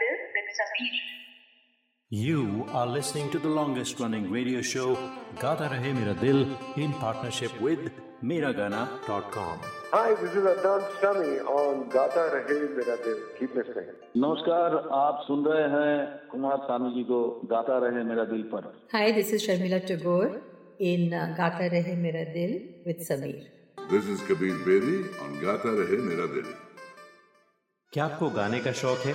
Dil 0.00 0.16
with 0.36 0.48
Sameer. 0.60 0.96
You 2.10 2.66
are 2.72 2.86
listening 2.86 3.30
to 3.30 3.38
the 3.38 3.48
longest 3.48 3.98
running 4.00 4.30
radio 4.30 4.60
show 4.62 4.88
Gata 5.40 5.68
Rahe 5.74 5.92
Mera 5.94 6.14
Dil 6.14 6.42
in 6.76 6.92
partnership 7.04 7.60
with 7.60 7.90
Miragana.com. 8.22 9.58
Hi, 9.92 10.14
this 10.20 10.30
is 10.40 10.44
Adnan 10.52 10.84
Sami 11.00 11.38
on 11.54 11.88
Gata 11.88 12.24
Rahe 12.34 12.58
Mera 12.76 12.96
Dil. 13.06 13.18
Keep 13.38 13.54
listening. 13.60 13.88
नमस्कार 14.24 14.76
आप 14.98 15.24
सुन 15.26 15.44
रहे 15.46 15.64
हैं 15.72 15.96
कुमार 16.30 16.56
सानू 16.68 16.90
जी 16.94 17.02
को 17.10 17.18
गाता 17.54 17.78
रहे 17.86 18.04
मेरा 18.10 18.24
दिल 18.34 18.42
पर 18.54 18.70
Hi, 18.94 19.10
this 19.18 19.32
is 19.38 19.46
Sharmila 19.46 19.80
Tagore 19.90 20.30
in 20.92 21.12
uh, 21.12 21.34
Gata 21.36 21.68
Rahe 21.74 21.96
Mera 22.04 22.24
Dil 22.36 22.54
with 22.86 23.02
Sameer. 23.08 23.42
This 23.90 24.06
is 24.14 24.22
Kabir 24.30 24.54
Bedi 24.68 24.96
on 25.26 25.34
Gata 25.42 25.74
Rahe 25.80 25.98
Mera 26.10 26.28
Dil. 26.36 26.48
क्या 27.92 28.04
आपको 28.04 28.30
गाने 28.30 28.60
का 28.60 28.72
शौक 28.82 28.98
है 29.10 29.14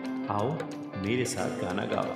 आओ 0.30 0.50
मेरे 1.04 1.24
साथ 1.34 1.60
गाना 1.62 1.86
गाओ 1.92 2.14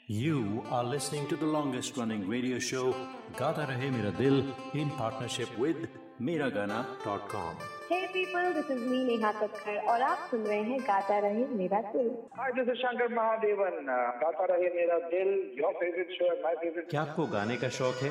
You 0.08 0.64
are 0.70 0.82
listening 0.84 1.28
to 1.28 1.36
the 1.36 1.46
longest 1.46 1.96
running 1.96 2.26
radio 2.28 2.58
show 2.58 2.94
Gata 3.36 3.66
Rahe 3.70 3.92
Mera 3.92 4.10
Dil 4.10 4.44
in 4.74 4.90
partnership 4.90 5.56
with 5.56 5.86
Miragana.com. 6.20 7.56
Hey 7.88 8.06
people, 8.12 8.52
this 8.52 8.68
is 8.70 8.80
me 8.90 9.04
Neha 9.04 9.32
Kakkar 9.32 9.88
और 9.88 10.02
आप 10.02 10.28
सुन 10.30 10.40
रहे 10.40 10.62
हैं 10.62 10.80
गाता 10.80 11.18
रहे 11.18 11.46
मेरा 11.46 11.80
दिल। 11.80 12.10
Hi, 12.38 12.50
this 12.58 12.68
is 12.68 12.80
Shankar 12.80 13.08
Mahadevan. 13.08 13.78
Uh, 13.78 14.12
गाता 14.22 14.44
रहे 14.44 14.68
मेरा 14.68 14.98
दिल, 14.98 15.56
your 15.60 15.72
favorite 15.72 16.12
show 16.18 16.28
and 16.34 16.44
my 16.46 16.54
favorite. 16.54 16.90
क्या 16.90 17.02
आपको 17.02 17.26
गाने 17.26 17.56
का 17.56 17.68
शौक 17.68 17.94
है? 17.94 18.10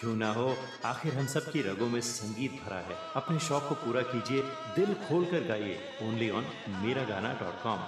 क्यों 0.00 0.16
ना 0.16 0.32
हो? 0.32 0.56
आखिर 0.84 1.14
हम 1.14 1.26
सब 1.26 1.50
की 1.52 1.62
रगों 1.62 1.88
में 1.88 2.00
संगीत 2.00 2.52
भरा 2.52 2.76
है। 2.76 2.94
अपने 3.16 3.38
शौक 3.38 3.62
को 3.68 3.74
पूरा 3.74 4.02
कीजिए 4.02 4.42
दिल 4.76 4.94
खोल 4.94 5.24
कर 5.24 5.48
गाइए। 5.48 5.78
Only 6.02 6.30
on 6.30 6.44
Mera 6.68 7.04
Gana 7.04 7.32
dot 7.32 7.62
com 7.62 7.78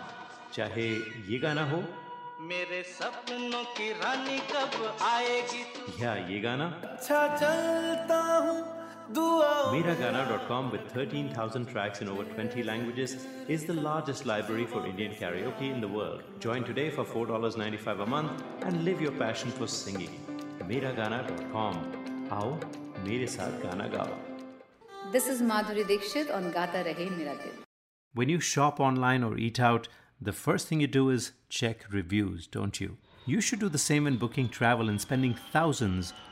चाहे 0.52 0.88
ये 1.32 1.38
गाना 1.38 1.70
हो। 1.70 1.84
मेरे 2.40 2.82
सपनों 2.82 3.64
की 3.64 3.92
रानी 3.92 4.38
कब 4.38 4.96
आएगी? 5.02 5.64
या 6.04 6.14
ये 6.14 6.40
गाना? 6.40 6.64
अच्छा 6.64 7.36
चलता 7.36 8.16
हूँ। 8.16 8.81
Miragana.com, 9.10 10.70
with 10.70 10.82
13,000 10.92 11.66
tracks 11.66 12.00
in 12.00 12.08
over 12.08 12.24
20 12.24 12.62
languages, 12.62 13.26
is 13.48 13.64
the 13.64 13.74
largest 13.74 14.26
library 14.26 14.66
for 14.66 14.86
Indian 14.86 15.12
karaoke 15.12 15.72
in 15.72 15.80
the 15.80 15.88
world. 15.88 16.22
Join 16.40 16.64
today 16.64 16.90
for 16.90 17.04
$4.95 17.04 18.02
a 18.02 18.06
month 18.06 18.42
and 18.62 18.84
live 18.84 19.00
your 19.00 19.12
passion 19.12 19.50
for 19.50 19.66
singing. 19.66 20.20
Miragana.com. 20.60 22.28
Aao, 22.30 22.58
mere 23.04 23.26
saath 23.26 23.60
gana 23.62 23.88
gao. 23.88 24.08
This 25.10 25.26
is 25.26 25.42
Madhuri 25.42 25.86
Dixit 25.86 26.30
on 26.30 26.50
Gata 26.52 26.84
Rahe 26.86 27.10
Mera 27.16 27.36
Dil. 27.36 27.52
When 28.14 28.28
you 28.28 28.40
shop 28.40 28.78
online 28.80 29.22
or 29.24 29.36
eat 29.36 29.58
out, 29.58 29.88
the 30.20 30.32
first 30.32 30.68
thing 30.68 30.80
you 30.80 30.86
do 30.86 31.10
is 31.10 31.32
check 31.48 31.84
reviews, 31.90 32.46
don't 32.46 32.80
you? 32.80 32.96
You 33.26 33.40
should 33.40 33.60
do 33.60 33.68
the 33.68 33.78
same 33.78 34.04
when 34.04 34.16
booking 34.16 34.48
travel 34.48 34.88
and 34.88 35.00
spending 35.00 35.34
thousands 35.52 36.12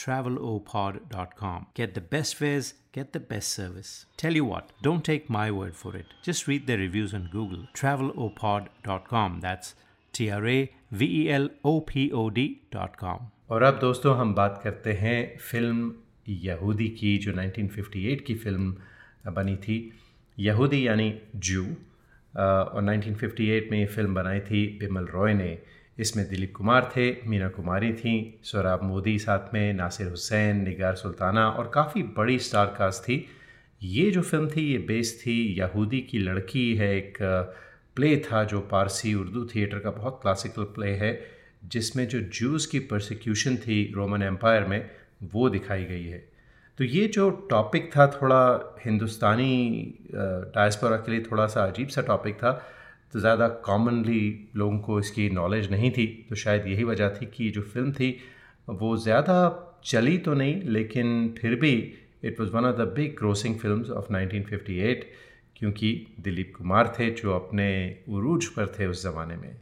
travelopod.com. 0.00 1.66
Get 1.74 1.94
the 1.94 2.00
best 2.14 2.34
fares, 2.36 2.74
get 2.92 3.12
the 3.12 3.20
best 3.32 3.48
service. 3.60 4.06
Tell 4.16 4.34
you 4.40 4.44
what, 4.44 4.72
don't 4.82 5.04
take 5.04 5.30
my 5.30 5.50
word 5.50 5.74
for 5.74 5.96
it. 5.96 6.06
Just 6.22 6.46
read 6.46 6.66
the 6.66 6.76
reviews 6.76 7.14
on 7.14 7.28
Google. 7.32 7.66
travelopod.com. 7.74 9.40
That's 9.40 9.74
T 10.12 10.30
R 10.30 10.46
A 10.46 10.58
V 10.92 11.06
E 11.22 11.30
L 11.30 11.48
O 11.64 11.80
P 11.80 12.10
O 12.12 12.28
D.com. 12.30 13.32
और 13.50 13.62
अब 13.62 13.78
दोस्तों 13.80 14.16
हम 14.18 14.34
बात 14.34 14.60
करते 14.62 14.92
हैं 15.00 15.18
film 15.50 15.92
यहूदी 16.28 16.88
की 17.00 17.16
जो 17.24 17.32
1958 17.32 18.20
की 18.26 18.34
फ़िल्म 18.44 19.32
बनी 19.34 19.56
थी 19.66 19.76
यहूदी 20.38 20.86
यानी 20.86 21.12
जू 21.48 21.62
और 21.64 22.82
1958 22.84 23.70
में 23.70 23.78
ये 23.78 23.86
फ़िल्म 23.94 24.14
बनाई 24.14 24.40
थी 24.48 24.66
बिमल 24.80 25.06
रॉय 25.14 25.34
ने 25.34 25.50
इसमें 25.98 26.28
दिलीप 26.28 26.52
कुमार 26.56 26.90
थे, 26.96 27.10
मीना 27.26 27.48
कुमारी 27.48 27.92
थी 27.92 28.40
सोराब 28.44 28.82
मोदी 28.82 29.18
साथ 29.18 29.54
में, 29.54 29.72
नासिर 29.74 30.08
हुसैन, 30.08 30.62
निगार 30.64 30.94
सुल्ताना 30.94 31.48
और 31.48 31.70
काफ़ी 31.74 32.02
बड़ी 32.02 32.38
स्टार 32.38 32.74
कास्ट 32.78 33.02
थी। 33.02 33.26
ये 33.82 34.10
जो 34.10 34.22
फ़िल्म 34.22 34.48
थी, 34.48 34.72
ये 34.72 34.78
बेस 34.78 35.20
थी, 35.26 35.54
यहूदी 35.58 36.00
की 36.00 36.18
लड़की 36.18 36.74
है, 36.76 36.96
एक 36.96 37.18
प्ले 37.96 38.16
था 38.16 38.44
जो 38.44 38.60
पारसी 38.60 39.14
उर्दू 39.14 39.44
थिएटर 39.44 39.78
का 39.78 39.90
बहुत 39.90 40.18
क्लासिकल 40.22 40.64
प्ले 40.74 40.90
है, 40.94 41.18
जिसमें 41.64 42.06
जो 42.08 42.20
जूस 42.20 42.66
की 42.66 42.78
प्रोसिक्यूशन 42.78 43.56
थी 43.56 43.92
रोमन 43.96 44.22
एम्पायर 44.22 44.64
में, 44.64 44.90
वो 45.34 45.48
दिखाई 45.50 45.84
गई 45.84 46.04
है। 46.04 46.18
तो 46.78 46.84
ये 46.84 47.06
जो 47.08 47.30
टॉपिक 47.50 47.90
था, 47.96 48.06
थोड़ा 48.06 48.76
हिंदुस्तानी 48.84 49.94
डायस्पोरा 50.14 50.96
के 50.96 51.12
लिए 51.12 51.20
थोड़ा 51.20 51.46
सा 51.46 51.64
अजीब 51.64 51.88
सा 51.88 52.02
टॉपिक 52.02 52.34
था 52.34 52.52
तो 53.12 53.20
ज़्यादा 53.20 53.48
कॉमनली 53.64 54.48
लोगों 54.56 54.78
को 54.78 54.98
इसकी 55.00 55.28
नॉलेज 55.30 55.70
नहीं 55.70 55.90
थी 55.90 56.06
तो 56.28 56.36
शायद 56.36 56.66
यही 56.66 56.84
वजह 56.84 57.08
थी 57.10 57.26
कि 57.26 57.50
जो 57.50 57.62
फ़िल्म 57.62 57.92
थी, 57.92 58.16
वो 58.68 58.96
ज़्यादा 58.96 59.38
चली 59.84 60.16
तो 60.18 60.34
नहीं, 60.34 60.62
लेकिन 60.62 61.34
फिर 61.38 61.54
भी 61.60 61.72
it 62.24 62.40
was 62.40 62.50
one 62.50 62.64
of 62.64 62.76
the 62.76 62.86
big 62.96 63.14
grossing 63.18 63.58
film 63.58 63.92
of 63.92 64.12
1958 64.12 65.04
क्योंकि 65.56 65.90
दिलीप 66.20 66.52
कुमार 66.56 66.94
थे 66.98 67.10
जो 67.12 67.32
अपने 67.34 67.68
उरूज 68.08 68.46
पर 68.46 68.66
थे 68.78 68.86
उस 68.86 69.02
ज़माने 69.02 69.36
में। 69.36 69.56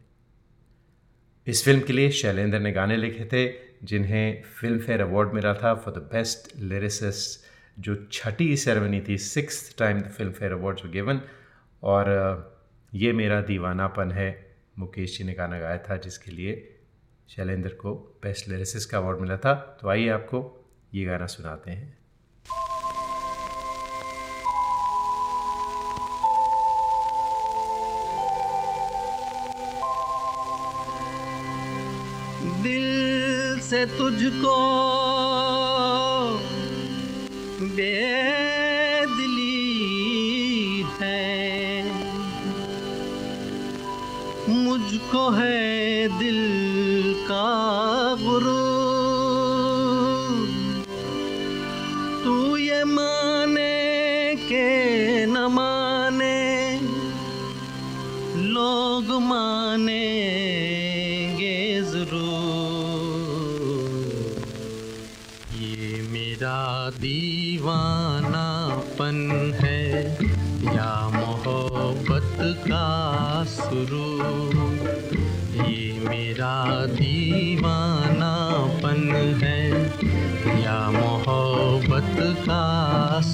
इस 1.47 1.65
फ़िल्म 1.65 1.81
के 1.81 1.93
लिए 1.93 2.11
शैलेंद्र 2.13 2.59
ने 2.61 2.73
गाने 2.73 2.97
लिखे 2.97 3.25
थे, 3.25 3.47
जिन्हें 3.85 4.43
फ़िल्म 4.61 4.79
फेयर 4.79 5.01
अवार्ड 5.01 5.33
मिला 5.35 5.55
था 5.55 5.75
फॉर 5.75 5.95
द 5.95 5.99
बेस्ट 6.13 6.53
लिरिसिस्ट 6.61 7.53
जो 7.77 7.95
छठी 8.13 8.57
सेरेमनी 8.57 9.01
थी 9.09 9.19
six 9.19 9.77
time 9.79 10.01
the 10.01 10.09
Filmfare 10.33 10.53
awards 10.53 10.87
given 10.93 11.21
और 11.83 12.13
ये 12.95 13.13
मेरा 13.13 13.41
दीवानापन 13.41 14.13
है, 14.13 14.57
मुकेश 14.79 15.19
जी 15.19 15.25
ने 15.25 15.33
गाना 15.33 15.59
गाया 15.59 15.79
था 15.79 15.97
जिसके 15.97 16.31
लिए 16.31 16.79
शैलेंद्र 17.29 17.69
को 17.69 18.21
बेस्ट 18.23 18.49
लिरिसिस 18.49 18.87
का 18.87 18.99
अवार्ड 18.99 19.21
मिला 19.21 19.37
था। 19.37 19.79
तो 19.81 19.89
आइए 19.89 20.09
आपको 20.09 20.65
ये 20.95 21.05
गाना 21.05 21.27
सुनाते 21.27 21.71
हैं। 21.71 21.99
दिल 32.63 33.61
से 33.61 33.87
तुझको 33.87 34.57
बेदिली 37.61 38.34
मुझको 45.15 45.31
है 45.31 46.09
दिल 46.19 46.64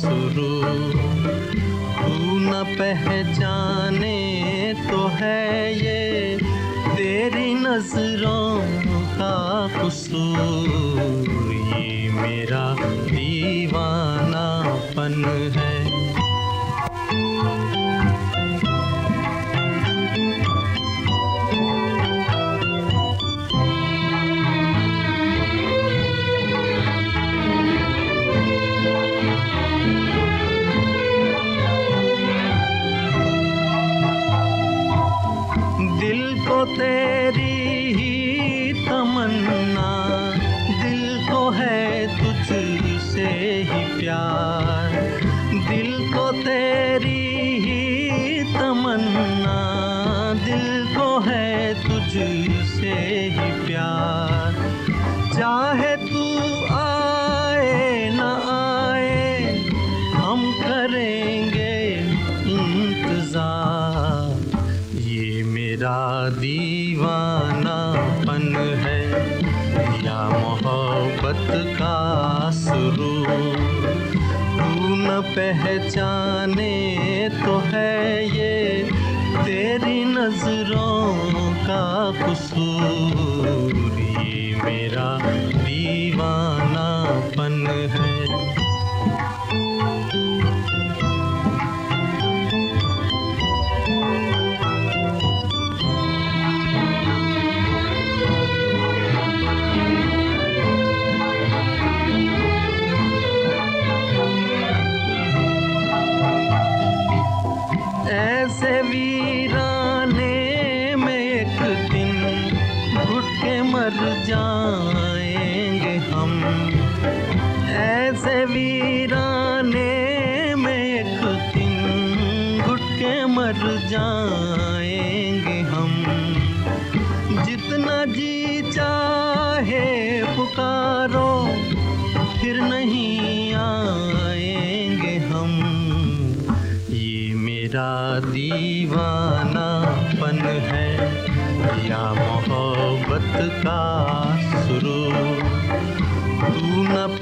शुरू 0.01 0.51
तू 1.97 2.39
न 2.41 2.63
पहचाने 2.79 4.19
तो 4.91 5.01
है 5.17 5.75
ये 5.77 6.37
तेरी 6.97 7.55
नज़रों 7.55 8.47
का 9.19 9.35
कसूर। 9.77 10.90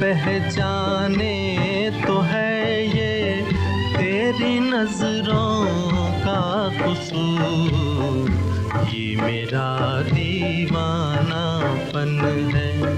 पहचाने 0.08 1.90
तो 2.06 2.20
है 2.20 2.86
ये 2.86 3.42
तेरी 3.96 4.60
नज़रों 4.60 5.64
का 6.20 6.68
कसूर। 6.68 8.30
ये 8.88 9.16
मेरा 9.16 10.02
दीवानापन 10.02 12.20
है। 12.54 12.96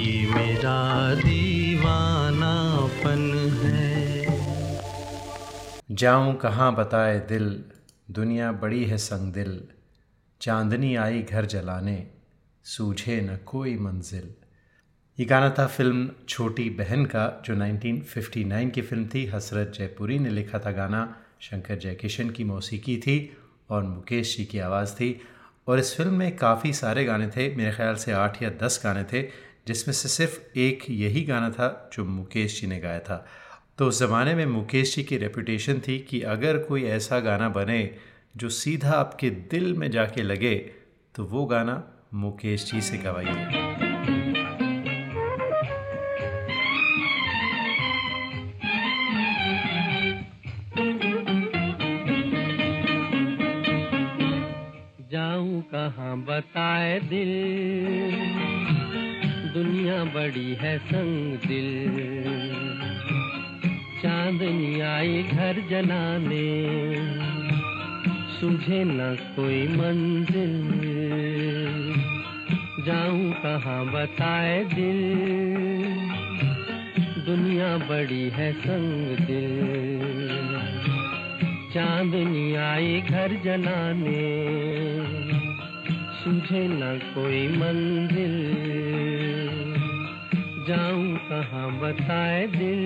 ये 0.00 0.34
मेरा 0.34 1.14
दीवानापन 1.14 3.50
है। 3.64 4.38
जाऊँ 5.90 6.36
कहाँ 6.36 6.74
बताए 6.74 7.18
दिल, 7.18 7.64
दुनिया 8.10 8.52
बड़ी 8.52 8.84
है 8.84 8.98
संग 8.98 9.32
दिल 9.32 9.64
चांदनी 10.40 10.96
आई 10.96 11.22
घर 11.22 11.46
जलाने, 11.46 12.06
सूझे 12.64 13.20
न 13.20 13.38
कोई 13.46 13.78
मंजिल। 13.78 14.34
ये 15.18 15.24
गाना 15.26 15.48
था 15.50 15.66
फ़िल्म 15.66 16.10
छोटी 16.28 16.68
बहन 16.70 17.04
का, 17.04 17.42
जो 17.44 17.54
1959 17.54 18.70
की 18.70 18.82
फ़िल्म 18.82 19.06
थी। 19.14 19.24
हसरत 19.26 19.72
जयपुरी 19.74 20.18
ने 20.18 20.30
लिखा 20.30 20.58
था 20.58 20.72
गाना, 20.72 21.16
शंकर 21.40 21.78
जयकिशन 21.78 22.30
की 22.30 22.44
मौसीकी 22.44 22.96
थी 22.96 23.36
और 23.70 23.82
मुकेश 23.82 24.36
जी 24.36 24.44
की 24.44 24.58
आवाज़ 24.58 24.94
थी। 24.94 25.20
और 25.68 25.78
इस 25.78 25.96
फ़िल्म 25.96 26.14
में 26.14 26.36
काफ़ी 26.36 26.72
सारे 26.72 27.04
गाने 27.04 27.26
थे, 27.26 27.56
मेरे 27.56 27.72
ख्याल 27.72 27.94
से 27.94 28.12
आठ 28.12 28.42
या 28.42 28.50
दस 28.62 28.80
गाने 28.84 29.04
थे, 29.04 29.22
जिसमें 29.66 29.94
से 29.94 30.08
सिर्फ़ 30.08 30.58
एक 30.58 30.84
यही 30.90 31.24
गाना 31.24 31.50
था 31.50 31.90
जो 31.92 32.04
मुकेश 32.04 32.60
जी 32.60 32.66
ने 32.66 32.78
गाया 32.80 33.00
था। 33.00 33.26
तो 33.78 33.86
उस 33.86 33.98
ज़माने 33.98 34.34
में 34.34 34.46
मुकेश 34.46 34.96
जी 34.96 35.02
की 35.02 35.16
रेपुटेशन 35.16 35.80
थी 35.88 35.98
कि 35.98 36.22
अगर 36.22 36.58
कोई 36.58 36.84
ऐसा 36.84 37.20
गाना 37.20 37.48
बने 37.48 37.94
जो 38.36 38.48
सीधा 38.48 38.92
आपके 38.92 39.30
दिल 39.30 39.74
में 39.74 39.90
जाके 39.90 40.22
लगे 40.22 40.54
तो 41.14 41.24
वो 41.24 41.46
गाना 41.46 41.82
मुकेश 42.14 42.72
जी 42.72 42.80
से 42.80 42.98
गवाइए। 42.98 43.87
कहाँ 55.78 56.16
बताए 56.16 57.00
दिल? 57.00 57.52
दुनिया 59.54 60.04
बड़ी 60.04 60.54
है 60.54 60.78
संग 60.78 61.38
दिल। 61.48 61.88
चांदनी 64.02 64.80
आई 64.80 65.22
घर 65.22 65.66
जलाने। 65.70 66.64
सुझे 68.40 68.84
न 68.84 69.16
कोई 69.36 69.68
मंजिल। 69.68 70.62
जाऊँ 72.86 73.32
कहाँ 73.32 73.92
बताए 73.92 74.64
दिल? 74.64 75.14
दुनिया 77.26 77.78
बड़ी 77.78 78.28
है 78.28 78.52
संग 78.52 79.26
दिल। 79.26 79.98
चांदनी 81.74 82.54
आई 82.54 83.00
घर 83.00 83.40
जलाने। 83.44 84.48
सूझे 86.18 86.62
न 86.68 86.98
कोई 87.14 87.46
मंजिल। 87.48 88.34
जाऊँ 90.68 91.16
कहाँ 91.28 91.68
बताए 91.80 92.46
दिल। 92.46 92.82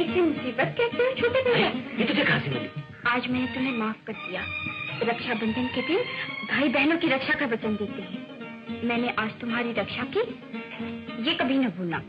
इसे 0.00 0.20
मुसीबत 0.20 0.74
कहते 0.78 1.02
हो 1.02 1.14
छोटे 1.14 1.42
भैया 1.42 1.68
ये 1.98 2.04
तुझे 2.04 2.24
कहाँ 2.24 2.40
से 2.40 2.50
मिली 2.50 2.68
आज 3.08 3.30
मैंने 3.30 3.46
तुम्हें 3.46 3.76
माफ़ 3.78 4.04
कर 4.06 4.12
दिया। 4.12 4.42
रक्षाबंधन 5.10 5.66
के 5.74 5.82
दिन 5.82 6.00
भाई 6.50 6.68
बहनों 6.68 6.96
की 6.98 7.08
रक्षा 7.08 7.34
का 7.34 7.46
वचन 7.46 7.76
देते 7.76 8.02
हैं। 8.02 8.88
मैंने 8.88 9.14
आज 9.18 9.30
तुम्हारी 9.40 9.72
रक्षा 9.72 10.04
की। 10.16 10.20
ये 11.28 11.34
कभी 11.34 11.58
न 11.58 11.68
भूलना। 11.78 12.02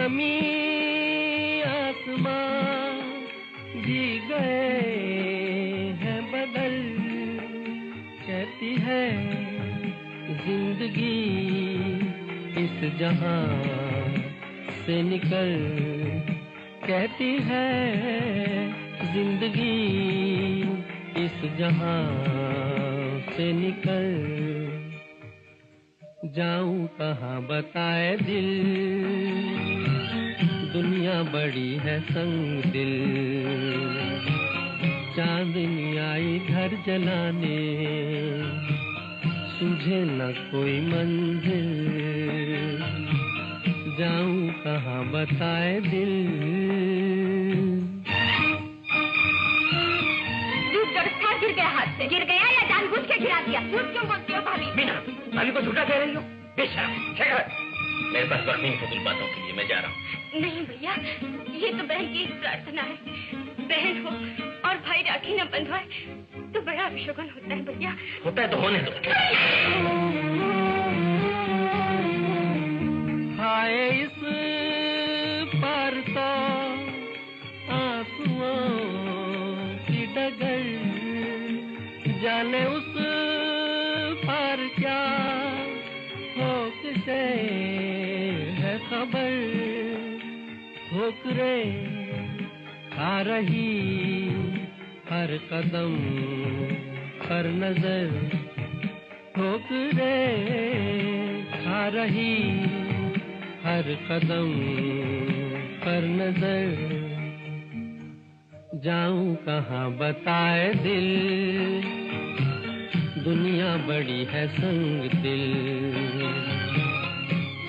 ज़मीन 0.00 1.62
आसमां 1.62 2.92
जी 3.82 4.04
गए 4.28 4.78
हैं 6.02 6.22
बदल। 6.32 6.76
कहती 8.26 8.74
है, 8.74 9.02
ज़िंदगी 10.44 11.18
इस 12.64 12.98
जहाँ 12.98 13.42
से 14.86 15.02
निकल। 15.02 15.52
कहती 16.86 17.32
है, 17.42 17.68
ज़िंदगी 19.12 19.76
इस 21.24 21.58
जहाँ 21.58 22.02
से 23.36 23.52
निकल। 23.52 24.08
जाऊँ 26.34 26.86
कहाँ, 26.86 27.40
बताए 27.42 28.16
दिल। 28.16 29.69
दुनिया 31.10 31.22
बड़ी 31.22 31.76
है 31.76 32.00
संग 32.00 32.62
दिल। 32.62 32.92
चांदनी 35.16 35.96
आई 35.96 36.38
घर 36.38 36.68
जलाने। 36.86 37.58
सूझे 39.50 40.04
न 40.04 40.34
कोई 40.52 40.80
मंजिल। 40.80 41.78
जाऊँ 43.98 44.48
कहाँ 44.64 45.04
बताए 45.04 45.80
दिल। 45.80 46.26
गिर 51.40 51.54
गया 51.54 51.68
हाथ 51.68 51.98
से। 51.98 52.06
गिर 52.06 52.24
गया 52.24 52.48
या 52.48 52.68
जानबूझ 52.68 53.00
के 53.00 53.18
गिरा 53.18 53.40
दिया? 53.40 53.60
झूठ 53.60 53.80
क्यों 53.80 54.06
बोलती 54.06 54.32
हो 54.32 54.40
भाभी? 54.40 54.66
मीना 54.76 54.92
भाभी 55.36 55.50
को 55.50 55.60
झूठा 55.60 55.84
कह 55.84 55.98
रही 55.98 56.14
हो? 56.14 56.20
बेशरम 56.56 57.69
मेरे 58.02 58.26
पास 58.28 58.46
वक्त 58.48 58.60
नहीं 58.62 58.76
फजूल 58.78 59.02
बातों 59.04 59.26
के 59.26 59.38
लिए 59.42 59.52
मैं 59.56 59.66
जा 59.68 59.78
रहा 59.80 59.90
हूँ। 59.90 59.96
नहीं 60.40 60.60
भैया 60.66 60.92
ये 61.60 61.72
तो 61.72 61.84
बहन 61.84 62.06
की 62.12 62.22
प्रार्थना 62.40 62.82
है। 62.82 62.96
बहन 63.70 63.94
हो 64.04 64.10
और 64.68 64.76
भाई 64.86 65.02
राखी 65.08 65.32
न 65.34 65.44
बंधवाए 65.52 65.86
तो 66.54 66.60
बड़ा 66.62 66.84
अभिशोभन 66.84 67.30
होता 67.34 67.54
है 67.54 67.60
भैया। 67.64 67.96
होता 68.24 68.42
है 68.42 68.48
तो 68.50 68.56
होने 68.60 68.78
दो। 68.80 68.92
हाय 73.40 73.74
इस 73.90 74.18
पार 75.54 75.94
तो 76.08 76.28
आंसुओं 77.74 78.58
की 79.86 80.06
डगर 80.16 80.64
जाने 82.22 82.64
उस 82.68 82.89
किसे 87.10 88.52
है 88.52 88.78
खबर। 88.78 89.30
ठोकरे 90.90 91.56
खा 92.92 93.20
रही 93.20 93.70
हर 95.10 95.36
कदम 95.52 95.96
पर 97.22 97.48
नज़र। 97.54 98.30
ठोकरे 99.36 100.14
खा 101.54 101.86
रही 101.88 102.34
हर 103.64 103.92
कदम 104.10 104.52
पर 105.82 106.08
नज़र। 106.12 106.98
जाऊँ 108.84 109.34
कहाँ 109.36 109.90
बताए 109.92 110.72
दिल? 110.74 111.08
दुनिया 113.24 113.76
बड़ी 113.76 114.24
है 114.24 114.46
संग 114.48 115.22
दिल। 115.22 116.59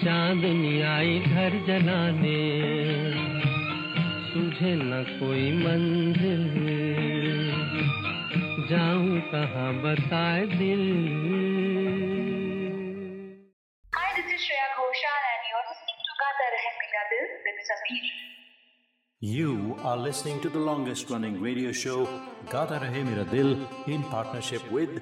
चांदनी 0.04 0.82
आई 0.82 1.18
घर 1.20 1.56
जलाने 1.66 2.38
सूझे 4.32 4.72
न 4.82 5.02
कोई 5.20 5.43
मंजिल 5.64 6.43
जाऊँ 8.72 9.20
कहाँ 9.34 9.72
बताए 9.84 10.45
दिल 10.58 10.84
Hi, 13.93 14.08
this 14.18 14.28
is 14.34 14.41
Shreya 14.45 14.68
Ghoshal 14.80 15.22
and 15.32 15.43
you're 15.52 15.66
listening 15.70 15.99
to 16.08 16.14
Gata 16.24 16.45
Rahe 16.56 16.72
Mera 16.82 17.04
Dil 17.12 17.28
with 17.45 17.60
Sameer. 17.70 18.12
You 19.22 19.78
are 19.84 19.97
listening 19.97 20.39
to 20.45 20.49
the 20.49 20.60
longest 20.72 21.10
running 21.12 21.41
radio 21.47 21.72
show 21.72 21.97
Gata 22.49 22.80
Rahe 22.86 23.04
Mera 23.10 23.26
Dil 23.36 23.52
in 23.88 24.04
partnership 24.16 24.72
with 24.72 25.02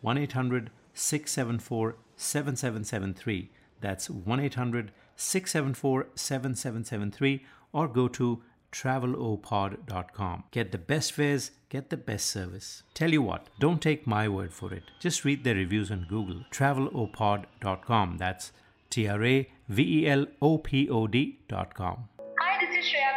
1 0.00 0.18
800 0.18 0.70
674 0.94 1.96
7773. 2.16 3.50
That's 3.80 4.10
1 4.10 4.40
800 4.40 4.92
674 5.16 6.06
7773 6.14 7.44
or 7.72 7.88
go 7.88 8.08
to 8.08 8.42
travelopod.com. 8.72 10.44
Get 10.50 10.72
the 10.72 10.78
best 10.78 11.12
fares, 11.12 11.50
get 11.68 11.90
the 11.90 11.96
best 11.96 12.26
service. 12.26 12.82
Tell 12.94 13.10
you 13.10 13.22
what, 13.22 13.48
don't 13.58 13.82
take 13.82 14.06
my 14.06 14.28
word 14.28 14.52
for 14.52 14.72
it. 14.72 14.84
Just 15.00 15.24
read 15.24 15.44
their 15.44 15.54
reviews 15.54 15.90
on 15.90 16.06
Google. 16.08 16.44
Travelopod.com. 16.50 18.18
That's 18.18 18.52
T 18.90 19.08
R 19.08 19.24
A 19.24 19.48
V 19.68 20.00
E 20.00 20.08
L 20.08 20.26
O 20.42 20.58
P 20.58 20.88
O 20.88 21.06
D.com. 21.06 22.08
Hi, 22.40 22.66
this 22.66 22.84
is 22.84 22.90
Shreya 22.90 23.09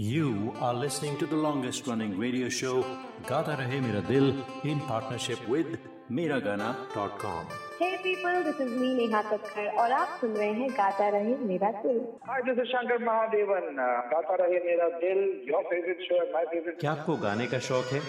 You 0.00 0.54
are 0.60 0.72
listening 0.72 1.18
to 1.18 1.26
the 1.26 1.36
longest 1.36 1.86
running 1.86 2.16
radio 2.18 2.48
show, 2.48 2.86
Gata 3.26 3.50
Rahe 3.50 3.82
Mera 3.82 4.00
Dil, 4.00 4.28
in 4.64 4.80
partnership 4.80 5.46
with 5.46 5.76
Miragana.com. 6.10 7.48
Hey 7.78 7.98
people, 8.02 8.42
this 8.42 8.58
is 8.58 8.70
me 8.72 8.94
Neha 8.94 9.22
Kakkar 9.22 9.66
और 9.78 9.92
आप 9.92 10.16
सुन 10.20 10.30
रहे 10.36 10.52
हैं 10.52 10.68
गाता 10.76 11.08
रहे 11.16 11.34
मेरा 11.48 11.70
दिल 11.82 11.98
Hi, 12.28 12.40
this 12.46 12.60
is 12.62 12.70
Shankar 12.72 12.98
Mahadevan. 13.08 13.76
Uh, 13.76 14.00
गाता 14.12 14.36
रहे 14.40 14.60
मेरा 14.64 14.88
दिल, 15.02 15.20
your 15.50 15.60
favorite 15.68 16.00
show 16.08 16.20
my 16.36 16.44
favorite. 16.52 16.78
क्या 16.80 16.92
आपको 16.92 17.16
गाने 17.24 17.46
का 17.46 17.58
शौक 17.68 17.92
है 17.92 18.00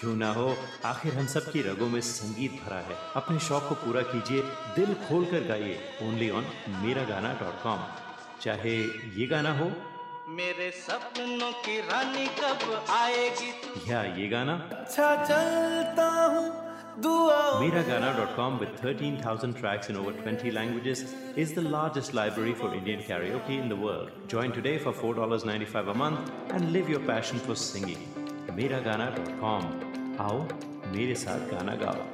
क्यों 0.00 0.14
ना 0.16 0.32
हो 0.38 0.48
आखिर 0.92 1.14
हम 1.18 1.26
सब 1.34 1.50
की 1.52 1.62
रगों 1.68 1.88
में 1.92 2.00
संगीत 2.08 2.58
भरा 2.64 2.80
है 2.88 2.96
अपने 3.22 3.38
शौक 3.50 3.68
को 3.68 3.74
पूरा 3.84 4.02
कीजिए 4.10 4.42
दिल 4.80 4.94
खोल 5.06 5.24
कर 5.30 5.46
गाइए 5.52 5.78
only 6.08 6.30
on 6.40 6.50
Mera 6.82 7.04
Gana 7.12 7.32
dot 7.42 7.62
com 7.62 7.86
चाहे 8.42 8.76
ये 9.20 9.26
गाना 9.34 9.54
हो 9.58 9.70
मेरे 10.36 10.70
सपनों 10.76 11.50
की 11.64 11.78
रानी 11.80 12.26
कब 12.38 12.86
आएगी 12.90 13.90
या 13.90 14.02
ये 14.16 14.26
गाना 14.28 14.54
अच्छा 14.78 15.14
चलता 15.24 16.08
हूँ 16.32 16.46
Miragana.com 17.00 18.58
with 18.60 18.70
13,000 18.80 19.52
tracks 19.58 19.88
in 19.90 19.96
over 19.96 20.12
20 20.12 20.50
languages 20.50 21.02
is 21.36 21.52
the 21.52 21.62
largest 21.62 22.12
library 22.12 22.54
for 22.54 22.72
Indian 22.74 23.00
karaoke 23.00 23.58
in 23.62 23.68
the 23.68 23.76
world. 23.76 24.10
Join 24.26 24.50
today 24.50 24.76
for 24.78 24.92
$4.95 24.92 25.92
a 25.92 25.94
month 25.94 26.32
and 26.50 26.72
live 26.72 26.88
your 26.88 27.00
passion 27.12 27.38
for 27.38 27.54
singing. 27.54 28.04
Miragana.com. 28.58 29.72
आओ 30.20 30.38
मेरे 30.94 31.14
साथ 31.24 31.50
गाना 31.54 31.74
गाओ 31.84 32.06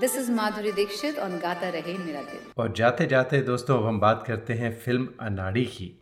This 0.00 0.16
is 0.16 0.30
Madhuri 0.40 0.76
Dixit 0.80 1.18
on 1.18 1.38
Gata 1.46 1.72
Rahe 1.76 1.94
Mera 2.06 2.26
Dil. 2.32 2.50
और 2.58 2.72
जाते 2.82 3.06
जाते 3.14 3.42
दोस्तों 3.52 3.78
अब 3.78 3.86
हम 3.86 4.00
बात 4.00 4.24
करते 4.26 4.54
हैं 4.62 4.76
फ़िल्म 4.84 5.08
अनाड़ी 5.28 5.64
की 5.78 5.94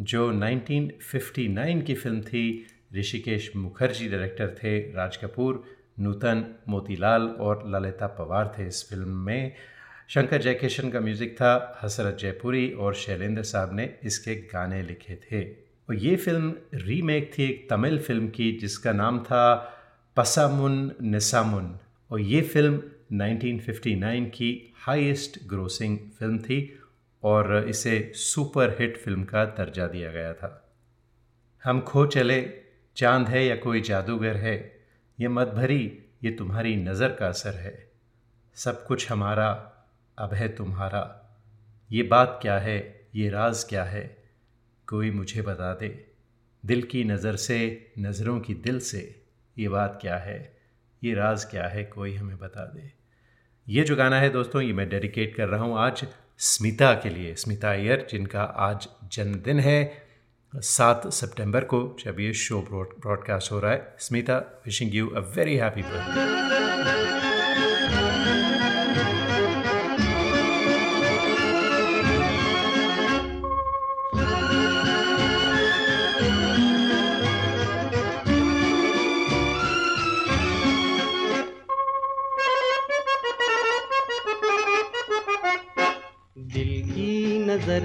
जो 0.00 0.32
1959 0.32 1.82
की 1.82 1.94
फ़िल्म 1.94 2.20
थी, 2.20 2.66
ऋषिकेश 2.96 3.52
मुखर्जी 3.56 4.08
डायरेक्टर 4.08 4.48
थे 4.48 4.78
राज 4.78 5.16
कपूर, 5.16 5.64
नूतन 6.00 6.54
मोतीलाल 6.68 7.22
और 7.22 7.62
ललिता 7.66 8.06
पवार 8.06 8.54
थे 8.58 8.66
इस 8.66 8.90
फ़िल्म 8.90 9.08
में। 9.08 9.52
शंकर 10.08 10.42
जयकिशन 10.42 10.90
का 10.90 11.00
म्यूज़िक 11.00 11.34
था, 11.34 11.80
हसरत 11.82 12.18
जयपुरी 12.20 12.70
और 12.70 12.94
शैलेंद्र 12.94 13.42
साहब 13.42 13.76
ने 13.76 13.94
इसके 14.04 14.34
गाने 14.34 14.82
लिखे 14.82 15.14
थे। 15.14 15.44
और 15.88 15.94
ये 15.94 16.16
फ़िल्म 16.16 16.54
रीमेक 16.74 17.30
थी 17.38 17.44
एक 17.44 17.66
तमिल 17.70 17.98
फ़िल्म 17.98 18.28
की, 18.28 18.52
जिसका 18.52 18.92
नाम 18.92 19.18
था 19.18 19.76
पसामुन 20.16 20.92
निसामुन। 21.02 21.78
और 22.10 22.20
ये 22.20 22.40
फ़िल्म 22.40 22.82
1959 23.12 24.30
की 24.30 24.74
हाईएस्ट 24.76 25.38
ग्रोसिंग 25.46 25.98
फ़िल्म 25.98 26.38
थी। 26.38 26.79
और 27.22 27.68
इसे 27.68 28.12
सुपर 28.14 28.76
हिट 28.80 28.96
फ़िल्म 28.96 29.24
का 29.24 29.44
दर्जा 29.44 29.86
दिया 29.86 30.12
गया 30.12 30.32
था। 30.34 30.72
हम 31.64 31.80
खो 31.80 32.06
चले, 32.06 32.52
चाँद 32.96 33.28
है 33.28 33.46
या 33.46 33.56
कोई 33.56 33.80
जादूगर 33.80 34.36
है, 34.36 34.82
ये 35.20 35.28
मत 35.28 35.48
भरी, 35.48 35.98
ये 36.24 36.30
तुम्हारी 36.30 36.76
नज़र 36.76 37.12
का 37.12 37.28
असर 37.28 37.54
है। 37.54 37.90
सब 38.54 38.86
कुछ 38.86 39.10
हमारा, 39.12 39.72
अब 40.18 40.34
है 40.34 40.48
तुम्हारा। 40.48 41.02
ये 41.92 42.02
बात 42.02 42.38
क्या 42.42 42.58
है, 42.58 43.08
ये 43.14 43.28
राज 43.28 43.64
क्या 43.64 43.84
है, 43.84 44.18
कोई 44.88 45.10
मुझे 45.10 45.42
बता 45.42 45.74
दे। 45.74 46.06
दिल 46.66 46.82
की 46.82 47.04
नज़र 47.04 47.36
से, 47.36 47.92
नज़रों 47.98 48.40
की 48.40 48.54
दिल 48.54 48.80
से, 48.80 49.24
ये 49.58 49.68
बात 49.68 49.98
क्या 50.00 50.16
है, 50.16 50.56
ये 51.04 51.14
राज 51.14 51.44
क्या 51.44 51.66
है, 51.66 51.84
कोई 51.84 52.14
हमें 52.14 52.38
बता 52.38 52.64
दे। 52.64 52.92
ये 53.68 53.82
जो 53.82 53.96
गाना 53.96 54.20
है 54.20 54.30
दोस्तों, 54.30 54.62
ये 54.62 54.72
मैं 54.72 54.88
डेडिकेट 54.88 55.36
कर 55.36 55.48
रहा 55.48 55.64
हूँ 55.64 55.78
आज। 55.78 56.06
स्मिता 56.42 56.92
के 56.94 57.08
लिए। 57.08 57.34
स्मिता 57.34 57.70
अयर 57.70 58.06
जिनका 58.10 58.42
आज 58.42 58.88
जन्मदिन 59.12 59.60
है, 59.60 60.08
सात 60.56 61.02
सितंबर 61.12 61.64
को, 61.64 61.96
जब 62.04 62.20
ये 62.20 62.32
शो 62.34 62.60
ब्रॉडकास्ट 63.00 63.52
हो 63.52 63.60
रहा 63.60 63.72
है। 63.72 63.94
Smita 63.98 64.38
wishing 64.38 64.94
you 64.94 65.08
a 65.08 65.20
very 65.36 65.56
happy 65.56 65.82
birthday 65.82 67.19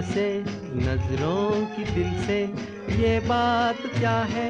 से 0.06 0.28
नज़रों 0.78 1.66
की 1.68 1.84
दिल 1.94 2.12
से 2.26 2.40
ये 2.96 3.20
बात 3.20 3.82
क्या 3.98 4.18
है? 4.32 4.48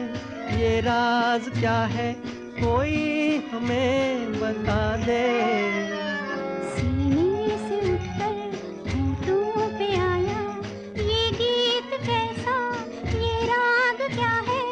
ये 0.60 0.80
राज 0.82 1.50
क्या 1.60 1.78
है? 1.94 2.14
कोई 2.60 3.38
हमें 3.52 4.34
बता 4.34 4.82
दे। 4.98 5.24
सीने 6.72 7.48
से 7.60 7.80
उठकर 7.94 8.36
होठों 8.90 9.68
पे 9.80 9.90
आया 9.98 10.42
ये 11.00 11.24
गीत 11.32 11.94
कैसा? 12.06 12.58
ये 13.18 13.46
राग 13.46 14.08
क्या 14.14 14.36
है? 14.50 14.64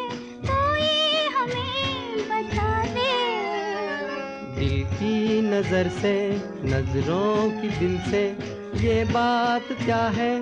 कोई 0.45 1.27
हमें 1.37 2.17
बता 2.29 2.71
दे। 2.93 3.11
नज़र 5.45 5.87
से 6.01 6.13
नज़रों 6.65 7.49
की 7.51 7.67
दिल 7.79 7.97
से 8.11 8.21
ये 8.83 9.03
बात 9.05 9.67
क्या 9.85 10.03
है? 10.15 10.33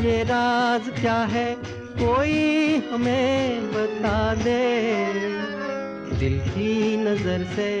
ये 0.00 0.22
राज 0.22 1.00
क्या 1.00 1.18
है? 1.24 1.54
कोई 1.98 2.32
हमें 2.92 3.66
बता 3.72 4.34
दे। 4.34 4.62
दिल 6.18 6.38
की 6.38 6.96
नज़र 6.96 7.44
से। 7.56 7.72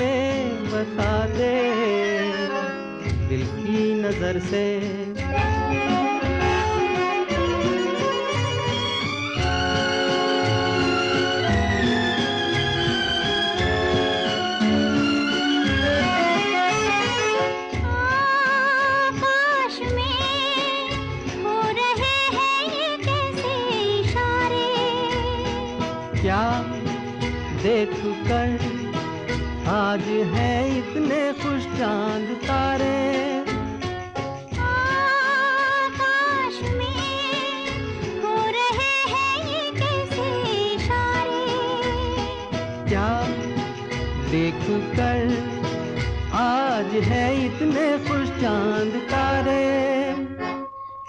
हमें 0.00 0.64
बता 0.64 1.12
दे 1.28 1.56
दिल 3.28 3.44
की 3.46 3.82
नज़र 3.94 4.38
से। 4.40 4.64
चाँद 48.40 48.94
तारे। 49.10 49.64